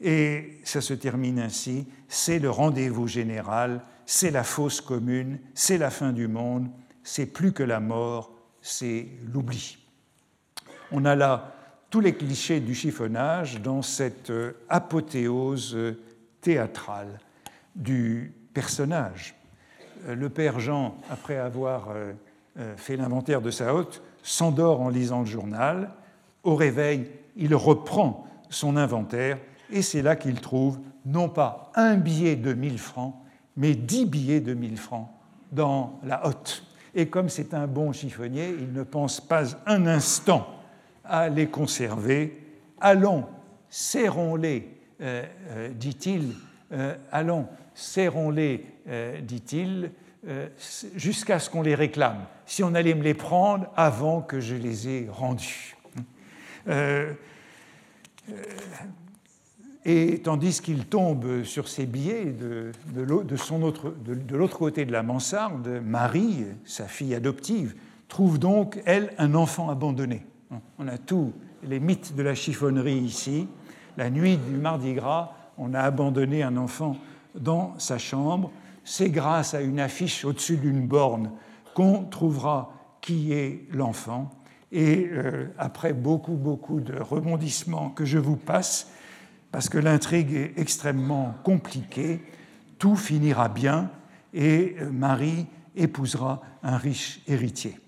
[0.00, 5.90] Et ça se termine ainsi, c'est le rendez-vous général, c'est la fosse commune, c'est la
[5.90, 6.68] fin du monde,
[7.04, 9.78] c'est plus que la mort, c'est l'oubli.
[10.90, 11.52] On a là
[11.90, 16.02] tous les clichés du chiffonnage dans cette euh, apothéose euh,
[16.40, 17.20] théâtrale
[17.76, 19.36] du personnage.
[20.06, 21.88] Le père Jean, après avoir
[22.76, 25.90] fait l'inventaire de sa hôte, s'endort en lisant le journal.
[26.42, 29.38] Au réveil, il reprend son inventaire
[29.70, 33.14] et c'est là qu'il trouve non pas un billet de 1000 francs,
[33.56, 35.08] mais dix billets de 1000 francs
[35.52, 36.64] dans la hotte.
[36.94, 40.46] Et comme c'est un bon chiffonnier, il ne pense pas un instant
[41.04, 42.40] à les conserver.
[42.80, 43.24] Allons,
[43.68, 44.68] serrons-les,
[45.00, 46.34] euh, euh, dit-il,
[46.72, 48.66] euh, allons, serrons-les,
[49.22, 49.90] dit-il,
[50.94, 54.88] jusqu'à ce qu'on les réclame si on allait me les prendre avant que je les
[54.88, 55.76] ai rendus.
[59.86, 66.44] Et tandis qu'il tombe sur ses billets de, de l'autre côté de la mansarde, Marie,
[66.64, 67.74] sa fille adoptive,
[68.08, 70.24] trouve donc, elle, un enfant abandonné.
[70.78, 71.32] On a tous
[71.62, 73.46] les mythes de la chiffonnerie ici.
[73.96, 76.96] La nuit du Mardi Gras, on a abandonné un enfant
[77.34, 78.50] dans sa chambre.
[78.84, 81.30] C'est grâce à une affiche au-dessus d'une borne
[81.74, 84.30] qu'on trouvera qui est l'enfant.
[84.72, 88.90] Et euh, après beaucoup, beaucoup de rebondissements que je vous passe,
[89.54, 92.20] parce que l'intrigue est extrêmement compliquée,
[92.76, 93.88] tout finira bien
[94.32, 95.46] et euh, Marie
[95.76, 97.78] épousera un riche héritier.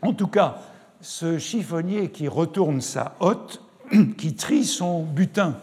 [0.00, 0.56] En tout cas,
[1.02, 3.62] ce chiffonnier qui retourne sa hotte,
[4.16, 5.58] qui trie son butin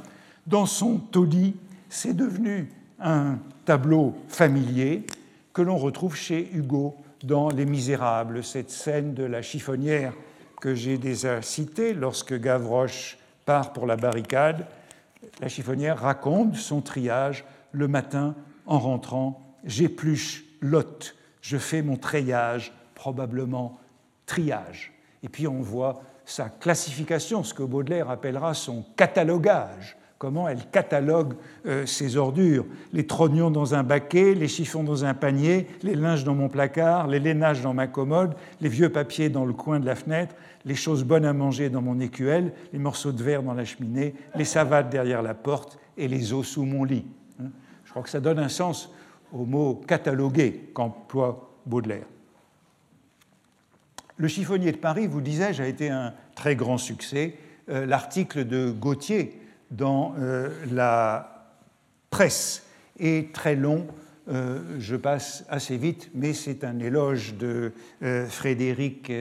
[0.46, 1.56] dans son taudis,
[1.90, 5.04] c'est devenu un tableau familier
[5.52, 10.14] que l'on retrouve chez Hugo dans Les Misérables, cette scène de la chiffonnière
[10.62, 14.68] que j'ai déjà citée lorsque Gavroche part pour la barricade.
[15.40, 19.42] La chiffonnière raconte son triage le matin en rentrant.
[19.64, 23.80] J'épluche l'hôte, je fais mon treillage, probablement
[24.26, 24.94] triage.
[25.24, 31.34] Et puis on voit sa classification, ce que Baudelaire appellera son catalogage, comment elle catalogue
[31.66, 32.66] euh, ses ordures.
[32.94, 37.08] Les trognons dans un baquet, les chiffons dans un panier, les linges dans mon placard,
[37.08, 40.76] les lainages dans ma commode, les vieux papiers dans le coin de la fenêtre, les
[40.76, 44.46] choses bonnes à manger dans mon écuelle, les morceaux de verre dans la cheminée, les
[44.46, 47.04] savates derrière la porte et les os sous mon lit.
[47.42, 47.50] Hein.
[47.84, 48.94] Je crois que ça donne un sens
[49.34, 52.06] au mot cataloguer qu'emploie Baudelaire.
[54.16, 57.36] Le chiffonnier de Paris, vous disais, a été un très grand succès.
[57.70, 59.43] Euh, l'article de Gauthier
[59.74, 61.50] dans euh, la
[62.10, 62.66] presse
[63.00, 63.88] est très long.
[64.30, 67.74] Euh, je passe assez vite, mais c'est un éloge de
[68.30, 69.12] Frédéric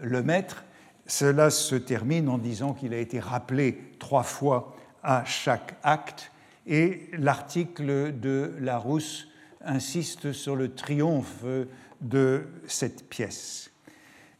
[0.00, 0.64] Lemaître.
[1.06, 6.30] Cela se termine en disant qu'il a été rappelé trois fois à chaque acte,
[6.66, 9.28] et l'article de Larousse
[9.64, 11.44] insiste sur le triomphe
[12.00, 13.70] de cette pièce.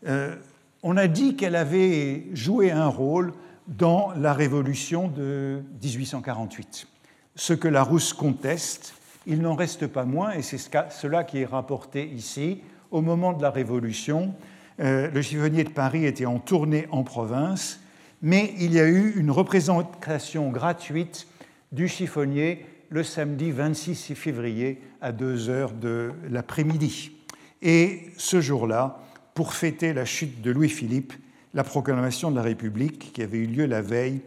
[0.07, 0.37] Euh,
[0.83, 3.33] on a dit qu'elle avait joué un rôle
[3.69, 6.89] dans la révolution de 1848.
[7.37, 8.95] Ce que Larousse conteste,
[9.27, 13.43] il n'en reste pas moins, et c'est cela qui est rapporté ici, au moment de
[13.43, 14.35] la Révolution,
[14.81, 17.81] euh, le chiffonnier de Paris était en tournée en province,
[18.23, 21.27] mais il y a eu une représentation gratuite
[21.73, 27.13] du chiffonnier le samedi 26 février à 2 heures de l'après-midi.
[27.61, 29.01] Et ce jour-là,
[29.35, 31.13] pour fêter la chute de Louis-Philippe,
[31.55, 34.21] la proclamation de la République qui avait eu lieu la veille,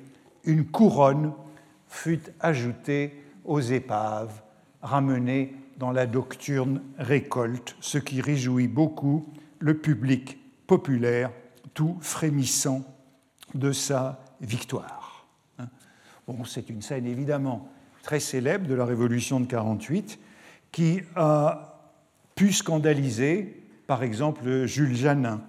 [0.44, 1.34] une couronne
[1.88, 4.42] fut ajoutée aux épaves
[4.82, 9.28] ramenées dans la nocturne récolte, ce qui réjouit beaucoup
[9.60, 11.32] le public populaire,
[11.74, 12.84] tout frémissant
[13.54, 15.28] de sa victoire.
[15.60, 15.68] Hein.
[16.46, 17.70] C'est une scène évidemment
[18.04, 20.20] très célèbre de la Révolution de 48
[20.72, 21.80] qui a
[22.36, 25.42] pu scandaliser par exemple Jules Janin.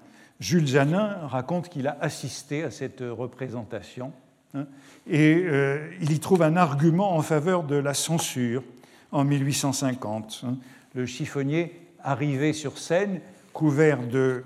[0.43, 4.13] Jules Janin raconte qu'il a assisté à cette représentation
[4.55, 4.67] hein,
[5.07, 8.65] et euh, il y trouve un argument en faveur de la censure
[9.13, 10.43] en 1850.
[10.45, 10.57] Hein.
[10.95, 13.21] Le chiffonnier arrivé sur scène,
[13.53, 14.43] couvert de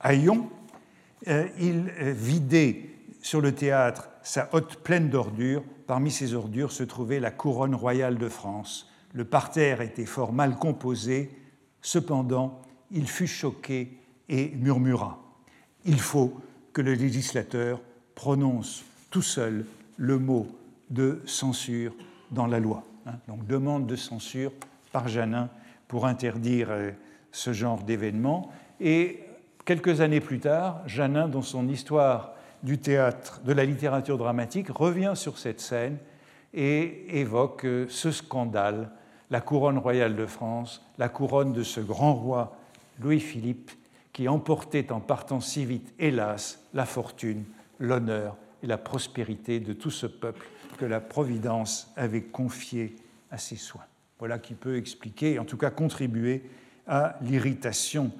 [0.00, 0.50] haillons,
[1.28, 2.90] euh, il vidait
[3.22, 5.62] sur le théâtre sa hotte pleine d'ordures.
[5.86, 8.90] Parmi ces ordures se trouvait la couronne royale de France.
[9.12, 11.30] Le parterre était fort mal composé.
[11.80, 12.60] Cependant,
[12.90, 15.26] il fut choqué et murmura
[15.84, 16.40] Il faut
[16.72, 17.80] que le législateur
[18.14, 19.64] prononce tout seul
[19.96, 20.46] le mot
[20.90, 21.94] de censure
[22.30, 22.84] dans la loi.
[23.06, 23.14] Hein.
[23.28, 24.52] Donc demande de censure
[24.92, 25.48] par Janin
[25.86, 26.90] pour interdire euh,
[27.32, 28.50] ce genre d'événement.
[28.80, 29.20] Et
[29.64, 35.12] quelques années plus tard, Janin, dans son histoire du théâtre, de la littérature dramatique, revient
[35.14, 35.98] sur cette scène
[36.54, 38.90] et évoque euh, ce scandale,
[39.30, 42.56] la couronne royale de France, la couronne de ce grand roi
[43.00, 43.70] Louis-Philippe,
[44.18, 47.44] qui emportait en partant si vite, hélas, la fortune,
[47.78, 50.44] l'honneur et la prospérité de tout ce peuple
[50.76, 52.96] que la Providence avait confié
[53.30, 53.84] à ses soins.
[54.18, 56.42] Voilà qui peut expliquer, en tout cas contribuer
[56.88, 58.10] à l'irritation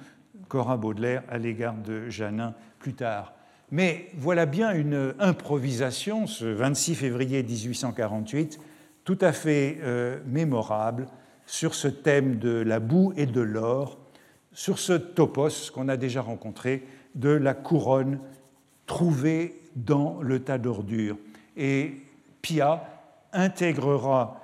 [0.49, 3.35] qu'aura Baudelaire à l'égard de Janin plus tard.
[3.73, 8.61] Mais voilà bien une improvisation, ce 26 février 1848,
[9.03, 11.09] tout à fait euh, mémorable
[11.45, 13.99] sur ce thème de la boue et de l'or,
[14.53, 18.19] sur ce topos qu'on a déjà rencontré de la couronne
[18.87, 21.17] trouvée dans le tas d'ordures.
[21.57, 22.03] Et
[22.43, 22.85] Pia
[23.33, 24.41] intégrera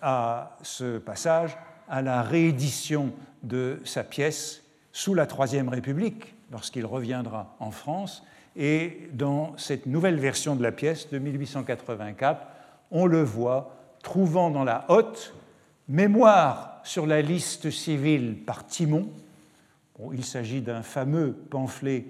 [0.00, 1.56] à ce passage
[1.88, 3.12] à la réédition
[3.42, 4.62] de sa pièce
[4.92, 8.22] sous la Troisième République, lorsqu'il reviendra en France.
[8.56, 12.40] Et dans cette nouvelle version de la pièce de 1884,
[12.90, 15.34] on le voit trouvant dans la hotte
[15.88, 19.08] Mémoire sur la liste civile par Timon.
[20.12, 22.06] il s'agit d'un fameux pamphlet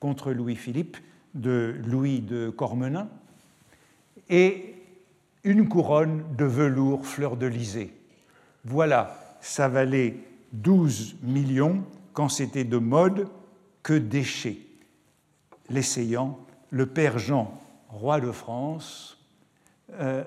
[0.00, 0.96] contre Louis-Philippe
[1.34, 3.08] de Louis de Cormenin
[4.28, 4.74] et
[5.44, 7.92] une couronne de velours fleur de lysée.
[8.64, 10.16] Voilà, ça valait
[10.52, 13.28] 12 millions quand c'était de mode
[13.84, 14.58] que déchets.
[15.70, 16.38] L'essayant,
[16.70, 19.24] le père Jean, roi de France,
[19.92, 20.24] euh,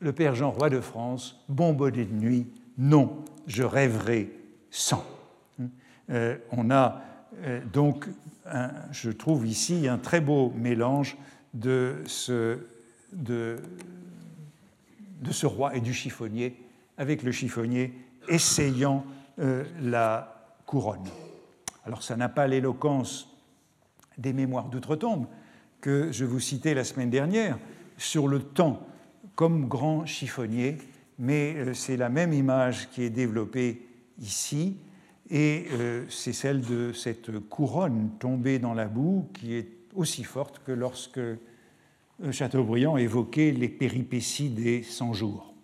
[0.00, 2.46] le Père Jean, roi de France, bon bonnet de nuit,
[2.78, 4.30] non, je rêverai
[4.70, 5.04] sans.
[6.10, 7.02] Euh, on a
[7.42, 8.06] euh, donc,
[8.92, 11.16] je trouve ici un très beau mélange
[11.54, 12.58] de ce,
[15.44, 16.56] roi et du chiffonnier,
[16.98, 17.94] avec le chiffonnier
[18.28, 19.04] essayant
[19.38, 21.08] euh, la couronne.
[21.84, 23.28] Alors ça n'a pas l'éloquence
[24.16, 25.26] des mémoires d'outre-tombe
[25.80, 27.58] que je vous citais la semaine dernière
[27.98, 28.86] sur le temps
[29.34, 30.78] comme grand chiffonnier,
[31.18, 33.86] mais euh, c'est la même image qui est développée
[34.20, 34.76] ici,
[35.30, 40.60] et euh, c'est celle de cette couronne tombée dans la boue qui est aussi forte
[40.64, 41.36] que lorsque euh,
[42.30, 45.54] Chateaubriand évoquait les péripéties des 100 jours.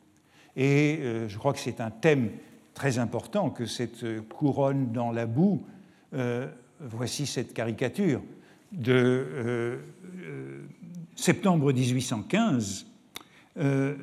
[0.57, 2.29] Et je crois que c'est un thème
[2.75, 5.65] très important que cette couronne dans la boue,
[6.81, 8.21] voici cette caricature
[8.73, 9.79] de
[11.15, 12.87] septembre 1815,
[13.59, 13.95] euh,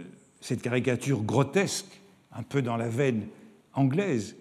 [0.42, 3.28] cette caricature grotesque, un peu dans la veine
[3.74, 4.36] anglaise,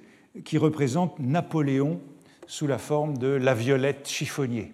[0.45, 2.01] qui représente Napoléon
[2.47, 4.73] sous la forme de la violette chiffonnier,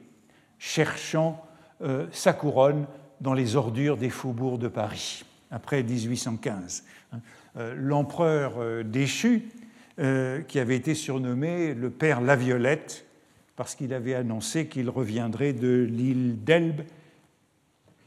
[0.58, 1.44] cherchant
[1.82, 2.86] euh, sa couronne
[3.20, 6.84] dans les ordures des faubourgs de Paris, après 1815.
[7.56, 9.48] Euh, l'empereur déchu,
[10.48, 13.04] qui avait été surnommé le père La Violette,
[13.56, 16.82] parce qu'il avait annoncé qu'il reviendrait de l'île d'Elbe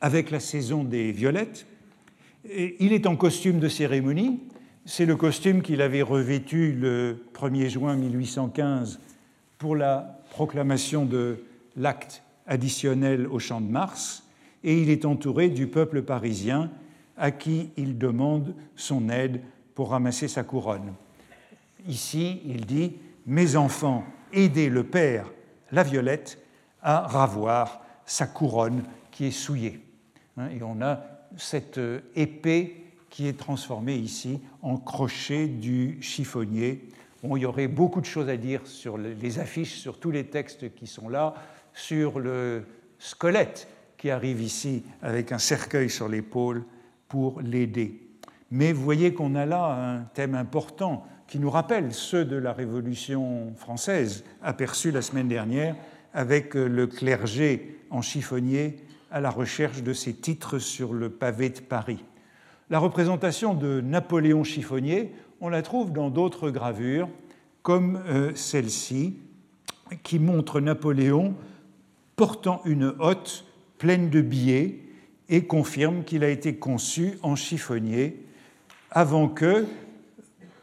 [0.02, 1.66] avec la saison des violettes.
[2.80, 4.42] Il est en costume de cérémonie.
[4.86, 9.00] C'est le costume qu'il avait revêtu le 1er juin 1815
[9.58, 11.44] pour la proclamation de
[11.76, 14.24] l'acte additionnel au Champ de Mars.
[14.64, 16.70] Et il est entouré du peuple parisien
[17.18, 19.42] à qui il demande son aide
[19.74, 20.94] pour ramasser sa couronne.
[21.88, 22.94] Ici, il dit
[23.26, 25.32] Mes enfants, aidez le Père,
[25.72, 26.40] la Violette,
[26.82, 29.80] à ravoir sa couronne qui est souillée.
[30.38, 36.90] Hein, et on a cette euh, épée qui est transformée ici en crochet du chiffonnier.
[37.24, 40.26] Bon, il y aurait beaucoup de choses à dire sur les affiches, sur tous les
[40.26, 41.34] textes qui sont là,
[41.74, 42.66] sur le
[43.00, 43.68] squelette
[43.98, 46.66] qui arrive ici avec un cercueil sur l'épaule
[47.08, 48.02] pour l'aider.
[48.52, 52.54] Mais vous voyez qu'on a là un thème important qui nous rappelle ceux de la
[52.54, 55.76] Révolution française aperçus la semaine dernière
[56.14, 58.78] avec le clergé en chiffonnier
[59.16, 62.04] à la recherche de ses titres sur le pavé de Paris.
[62.70, 67.08] La représentation de Napoléon chiffonnier, on la trouve dans d'autres gravures,
[67.62, 69.18] comme euh, celle-ci,
[70.04, 71.34] qui montre Napoléon
[72.18, 73.46] portant une hotte
[73.78, 74.82] pleine de billets
[75.30, 78.22] et confirme qu'il a été conçu en chiffonnier
[78.92, 79.66] avant que,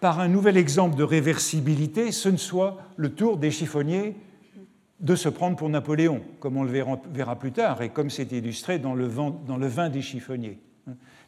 [0.00, 4.14] par un nouvel exemple de réversibilité, ce ne soit le tour des chiffonniers
[5.02, 8.78] de se prendre pour Napoléon, comme on le verra, plus tard, et comme c'est illustré
[8.78, 10.60] dans le, vin, des chiffonniers.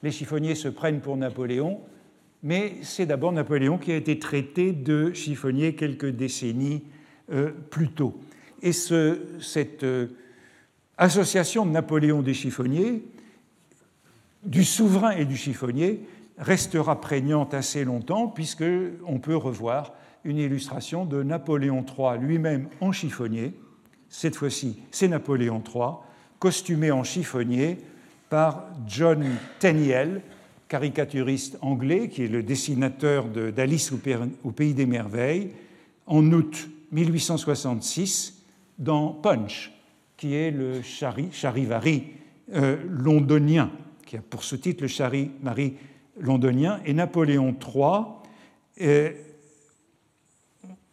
[0.03, 1.81] Les chiffonniers se prennent pour Napoléon,
[2.45, 6.85] mais c'est d'abord Napoléon qui a été traité de chiffonnier quelques décennies
[7.33, 8.21] euh, plus tôt.
[8.63, 10.09] Et cette euh,
[10.97, 13.03] association de Napoléon des chiffonniers,
[14.45, 16.01] du souverain et du chiffonnier,
[16.39, 23.55] restera prégnante assez longtemps, puisqu'on peut revoir une illustration de Napoléon III lui-même en chiffonnier,
[24.17, 25.95] cette fois-ci c'est Napoléon III,
[26.39, 27.79] costumé en chiffonnier
[28.31, 29.25] par John
[29.59, 30.23] Tenniel,
[30.69, 35.51] caricaturiste anglais qui est le dessinateur d'Alice au Pays des Merveilles,
[36.07, 38.43] en août 1866
[38.79, 39.73] dans Punch,
[40.17, 42.05] qui est le charivari
[42.55, 43.71] euh, londonien,
[44.07, 45.75] qui a pour ce titre le charivari
[46.21, 48.05] londonien, et Napoléon III
[48.81, 49.11] euh,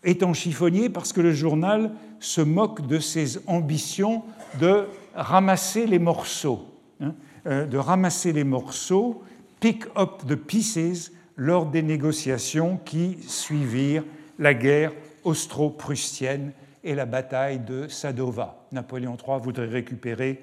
[0.04, 1.92] est en chiffonnier parce que le journal
[2.22, 4.24] se moque de ses ambitions
[4.60, 6.68] de ramasser les morceaux,
[7.02, 7.14] hein,
[7.48, 9.24] euh, de ramasser les morceaux,
[9.60, 14.06] pick up the pieces lors des négociations qui suivirent
[14.40, 14.94] la guerre
[15.24, 16.54] austro-prussienne
[16.84, 18.66] et la bataille de Sadova.
[18.72, 20.42] Napoléon III voudrait récupérer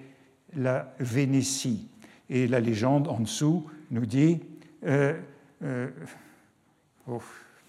[0.57, 1.89] la Vénétie.
[2.31, 4.41] Et la légende en dessous nous dit,
[4.85, 5.15] euh,
[5.63, 5.89] euh,
[7.09, 7.23] oh,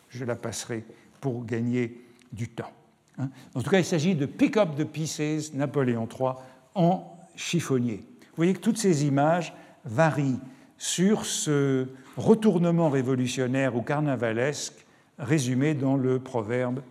[0.09, 0.83] je la passerai
[1.21, 2.01] pour gagner
[2.31, 2.71] du temps.
[3.19, 3.29] Hein.
[3.53, 6.31] En tout cas, il s'agit de pick up the pieces Napoléon III
[6.75, 7.97] en chiffonnier.
[8.21, 9.53] Vous voyez que toutes ces images
[9.85, 10.39] varient
[10.77, 14.85] sur ce retournement révolutionnaire ou carnavalesque
[15.17, 16.81] résumé dans le proverbe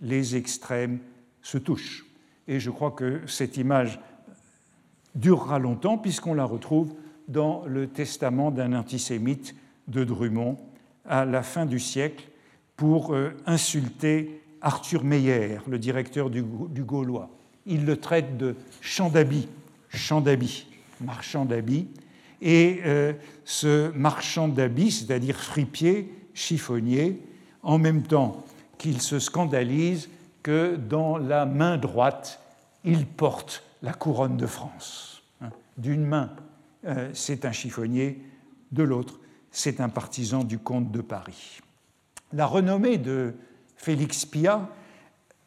[0.00, 0.98] Les extrêmes
[1.42, 2.06] se touchent.
[2.48, 4.00] Et je crois que cette image
[5.14, 6.94] durera longtemps puisqu'on la retrouve
[7.28, 9.54] dans le testament d'un antisémite
[9.88, 10.58] de Drummond
[11.06, 12.28] à la fin du siècle
[12.76, 17.30] pour euh, insulter Arthur Meyer, le directeur du, Gaulois.
[17.66, 19.48] Il le traite de champ d'habits,
[19.90, 20.66] champ d'habits,
[21.00, 21.86] marchand d'habits.
[22.40, 23.12] Et euh,
[23.44, 27.20] ce marchand d'habits, c'est-à-dire fripier, chiffonnier,
[27.62, 28.44] en même temps
[28.78, 30.08] qu'il se scandalise
[30.42, 32.40] que dans la main droite,
[32.84, 35.22] il porte la couronne de France.
[35.42, 35.50] Hein.
[35.78, 36.30] D'une main,
[36.86, 38.20] euh, c'est un chiffonnier,
[38.72, 41.60] de l'autre, c'est un partisan du comte de Paris
[42.34, 43.34] la renommée de
[43.84, 44.68] Félix Pia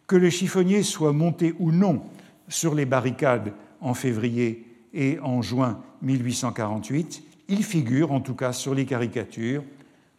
[0.07, 2.01] Que le chiffonnier soit monté ou non
[2.49, 4.64] sur les barricades en février
[4.95, 9.64] et en juin 1848, il figure en tout cas sur les caricatures,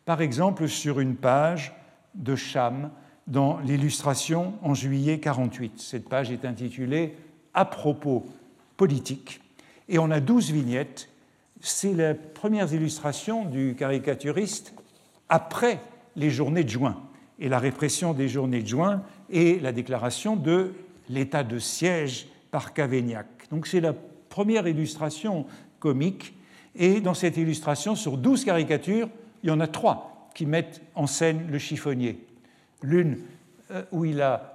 [0.05, 1.73] par exemple sur une page
[2.13, 2.91] de Cham
[3.27, 5.73] dans l'illustration en juillet 48.
[5.77, 7.15] Cette page est intitulée
[7.53, 8.25] À propos
[8.77, 9.41] politique
[9.89, 11.09] et on a douze vignettes.
[11.59, 14.73] C'est les premières illustrations du caricaturiste
[15.29, 15.79] après
[16.15, 16.97] les journées de juin
[17.39, 20.73] et la répression des journées de juin et la déclaration de
[21.09, 23.27] l'état de siège par Cavaignac.
[23.51, 23.93] Donc c'est la
[24.29, 25.45] première illustration
[25.79, 26.33] comique
[26.75, 29.09] et dans cette illustration, sur douze caricatures,
[29.43, 32.23] il y en a trois qui mettent en scène le chiffonnier.
[32.83, 33.17] L'une
[33.71, 34.53] euh, où il a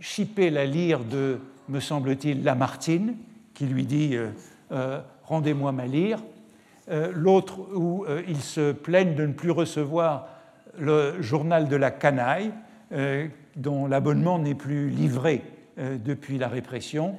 [0.00, 3.14] chippé la lyre de, me semble-t-il, Lamartine,
[3.54, 4.30] qui lui dit euh,
[4.72, 6.18] euh, Rendez-moi ma lyre.
[7.14, 10.28] L'autre où il se plaignent de ne plus recevoir
[10.78, 12.52] le journal de la canaille,
[13.56, 15.42] dont l'abonnement n'est plus livré
[15.78, 17.16] depuis la répression.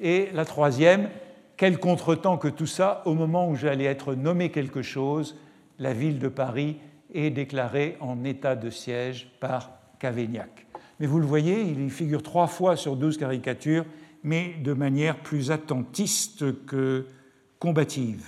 [0.00, 1.08] Et la troisième,
[1.56, 5.38] quel contretemps que tout ça, au moment où j'allais être nommé quelque chose,
[5.78, 6.76] la ville de Paris
[7.14, 10.66] est déclarée en état de siège par Cavaignac.
[11.00, 13.86] Mais vous le voyez, il figure trois fois sur douze caricatures,
[14.22, 17.06] mais de manière plus attentiste que
[17.58, 18.26] combative.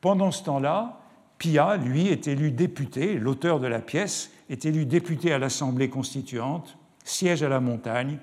[0.00, 1.00] Pendant ce temps-là,
[1.38, 6.76] Pia, lui, est élu député, l'auteur de la pièce, est élu député à l'Assemblée constituante,
[7.04, 8.18] siège à la montagne,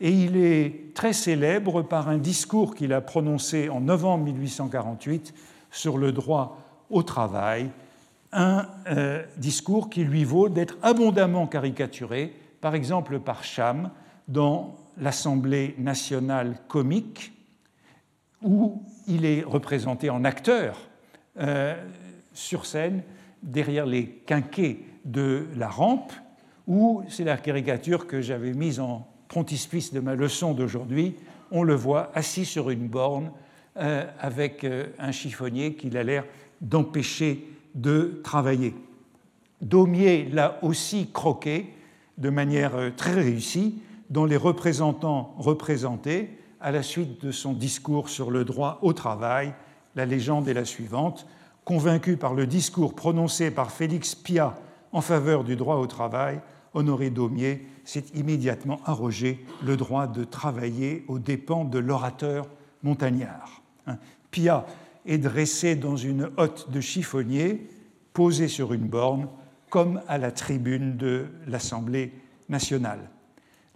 [0.00, 5.34] et il est très célèbre par un discours qu'il a prononcé en novembre 1848
[5.70, 6.58] sur le droit
[6.90, 7.70] au travail,
[8.32, 13.90] un euh, discours qui lui vaut d'être abondamment caricaturé, par exemple par Cham,
[14.28, 17.32] dans l'Assemblée nationale comique,
[18.42, 20.78] où il est représenté en acteur
[21.38, 21.74] euh,
[22.32, 23.02] sur scène
[23.42, 26.12] derrière les quinquets de la rampe,
[26.66, 31.16] où c'est la caricature que j'avais mise en frontispice de ma leçon d'aujourd'hui,
[31.50, 33.32] on le voit assis sur une borne
[33.76, 34.66] euh, avec
[34.98, 36.24] un chiffonnier qu'il a l'air
[36.60, 38.74] d'empêcher de travailler.
[39.60, 41.74] Daumier l'a aussi croqué
[42.18, 48.08] de manière euh, très réussie dont les représentants représentés à la suite de son discours
[48.08, 49.54] sur le droit au travail.
[49.96, 51.26] La légende est la suivante.
[51.64, 54.56] Convaincu par le discours prononcé par Félix Pia
[54.92, 56.40] en faveur du droit au travail,
[56.74, 62.46] Honoré Daumier s'est immédiatement arrogé le droit de travailler aux dépens de l'orateur
[62.82, 63.62] montagnard.
[63.86, 63.98] Hein.
[64.30, 64.66] Pia
[65.10, 67.68] est dressé dans une hotte de chiffonnier,
[68.12, 69.28] posée sur une borne,
[69.68, 72.12] comme à la tribune de l'Assemblée
[72.48, 73.10] nationale.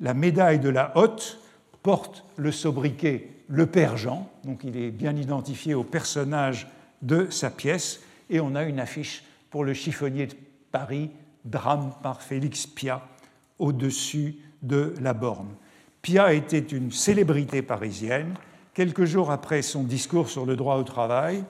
[0.01, 1.41] La médaille de la hotte
[1.83, 6.69] porte le sobriquet Le Père Jean, donc il est bien identifié au personnage
[7.03, 10.35] de sa pièce, et on a une affiche pour le chiffonnier de
[10.71, 11.11] Paris,
[11.45, 13.03] drame par Félix Pia,
[13.59, 15.55] au-dessus de la borne.
[16.01, 18.35] Pia était une célébrité parisienne.
[18.75, 21.45] Quelques jours après son discours sur le droit au travail,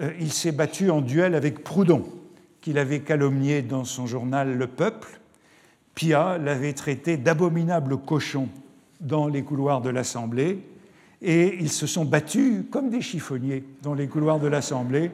[0.00, 2.04] euh, il s'est battu en duel avec Proudhon,
[2.60, 5.20] qu'il avait calomnié dans son journal Le Peuple.
[5.94, 8.48] Pia l'avait traité d'abominable cochon
[9.00, 10.58] dans les couloirs de l'Assemblée,
[11.22, 15.12] et ils se sont battus comme des chiffonniers dans les couloirs de l'Assemblée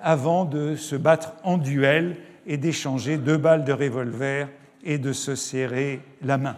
[0.00, 4.48] avant de se battre en duel et d'échanger deux balles de revolver
[4.82, 6.56] et de se serrer la main.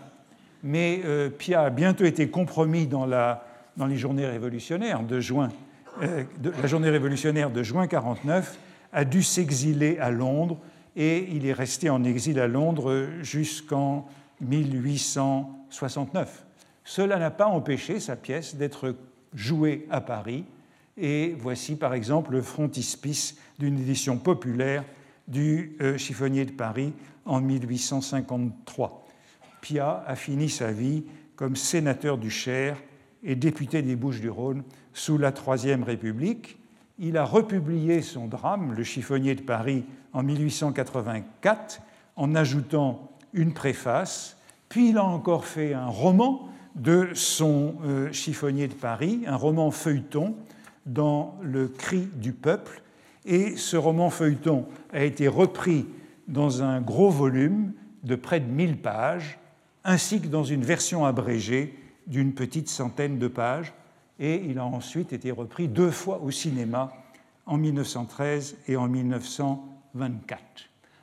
[0.62, 3.44] Mais euh, Pia a bientôt été compromis dans, la,
[3.76, 5.50] dans les journées révolutionnaires de juin,
[6.02, 8.58] euh, la journée révolutionnaire de juin 49,
[8.92, 10.58] a dû s'exiler à Londres
[10.96, 14.06] et il est resté en exil à Londres jusqu'en
[14.40, 16.46] 1869.
[16.84, 18.94] Cela n'a pas empêché sa pièce d'être
[19.34, 20.44] jouée à Paris
[20.96, 24.84] et voici par exemple le frontispice d'une édition populaire
[25.26, 26.92] du euh, chiffonnier de Paris
[27.24, 29.06] en 1853.
[29.60, 31.04] Pia a fini sa vie
[31.36, 32.76] comme sénateur du Cher
[33.24, 34.62] et député des Bouches-du-Rhône
[34.92, 36.58] sous la Troisième République.
[36.98, 41.80] Il a republié son drame, Le chiffonnier de Paris, en 1884,
[42.16, 44.36] en ajoutant une préface,
[44.68, 49.70] puis il a encore fait un roman de son euh, chiffonnier de Paris, un roman
[49.70, 50.36] feuilleton
[50.86, 52.82] dans Le cri du peuple,
[53.24, 55.86] et ce roman feuilleton a été repris
[56.28, 57.72] dans un gros volume
[58.02, 59.38] de près de 1000 pages,
[59.82, 61.74] ainsi que dans une version abrégée
[62.06, 63.72] d'une petite centaine de pages,
[64.18, 66.92] et il a ensuite été repris deux fois au cinéma
[67.46, 70.42] en 1913 et en 1924.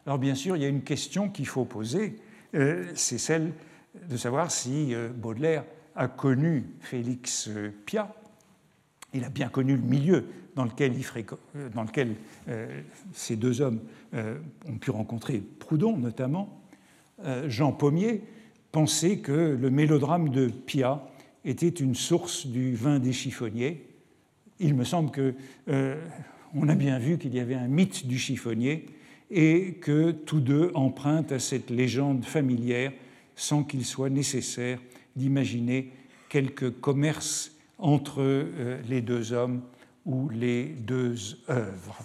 [0.06, 2.18] Alors bien sûr, il y a une question qu'il faut poser,
[2.56, 3.54] euh, c'est celle
[4.10, 7.50] de savoir si euh, Baudelaire a connu Félix
[7.86, 8.14] Pia.
[9.14, 10.26] Il a bien connu le milieu
[10.56, 10.94] dans lequel,
[11.74, 12.16] dans lequel
[13.14, 13.80] ces deux hommes
[14.14, 16.62] ont pu rencontrer Proudhon notamment.
[17.48, 18.24] Jean Pommier
[18.72, 21.02] pensait que le mélodrame de Pia
[21.46, 23.86] était une source du vin des chiffonniers.
[24.60, 25.34] Il me semble que
[26.54, 28.86] on a bien vu qu'il y avait un mythe du chiffonnier
[29.30, 32.92] et que tous deux empruntent à cette légende familière
[33.36, 34.80] sans qu'il soit nécessaire
[35.16, 35.92] d'imaginer
[36.30, 39.62] quelque commerce entre euh, les deux hommes
[40.06, 41.16] ou les deux
[41.50, 41.98] œuvres.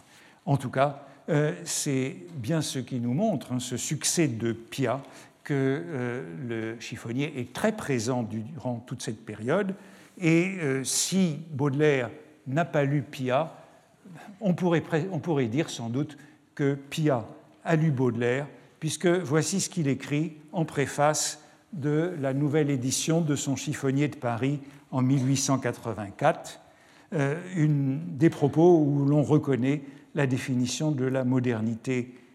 [0.45, 5.03] En tout cas, euh, c'est bien ce qui nous montre, hein, ce succès de Pia,
[5.47, 9.75] que euh, le chiffonnier est très présent durant toute cette période.
[10.19, 12.09] Et si Baudelaire
[12.47, 13.55] n'a pas lu Pia,
[14.41, 14.83] on pourrait,
[15.13, 16.17] on pourrait dire sans doute
[16.55, 17.27] que Pia
[17.65, 18.47] a lu Baudelaire,
[18.81, 21.43] puisque voici ce qu'il écrit en préface
[21.75, 26.61] de la nouvelle édition de son chiffonnier de Paris en 1884,
[27.13, 29.83] euh, des propos où l'on reconnaît
[30.15, 32.26] la définition de la modernité euh,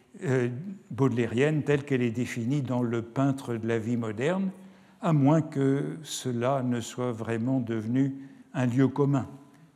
[0.89, 4.51] baudelairienne telle qu'elle est définie dans le peintre de la vie moderne,
[5.01, 8.15] à moins que cela ne soit vraiment devenu
[8.53, 9.27] un lieu commun.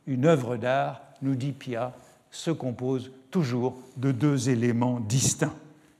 [0.07, 1.93] Une œuvre d'art, nous dit Pia,
[2.29, 5.55] se compose toujours de deux éléments distincts.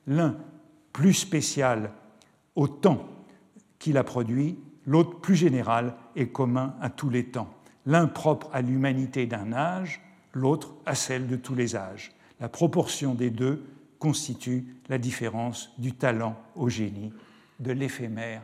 [0.07, 0.35] L'un
[0.93, 1.91] plus spécial
[2.55, 3.05] au temps
[3.79, 7.49] qu'il a produit, l'autre plus général et commun à tous les temps.
[7.85, 10.01] L'un propre à l'humanité d'un âge,
[10.33, 12.11] l'autre à celle de tous les âges.
[12.39, 13.63] La proportion des deux
[13.99, 17.11] constitue la différence du talent au génie,
[17.59, 18.41] de l'éphémère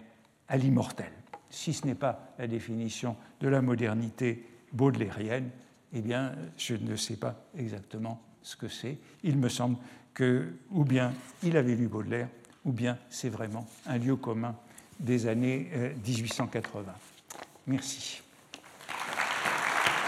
[0.47, 1.11] à l'immortel.
[1.49, 5.49] Si ce n'est pas la définition de la modernité baudelairienne,
[5.93, 8.97] eh bien, je ne sais pas exactement ce que c'est.
[9.23, 9.77] Il me semble
[10.13, 12.29] que, ou bien il avait lu Baudelaire,
[12.65, 14.55] ou bien c'est vraiment un lieu commun
[14.99, 15.69] des années
[16.05, 16.81] 1880.
[16.87, 17.37] Euh,
[17.67, 18.21] Merci.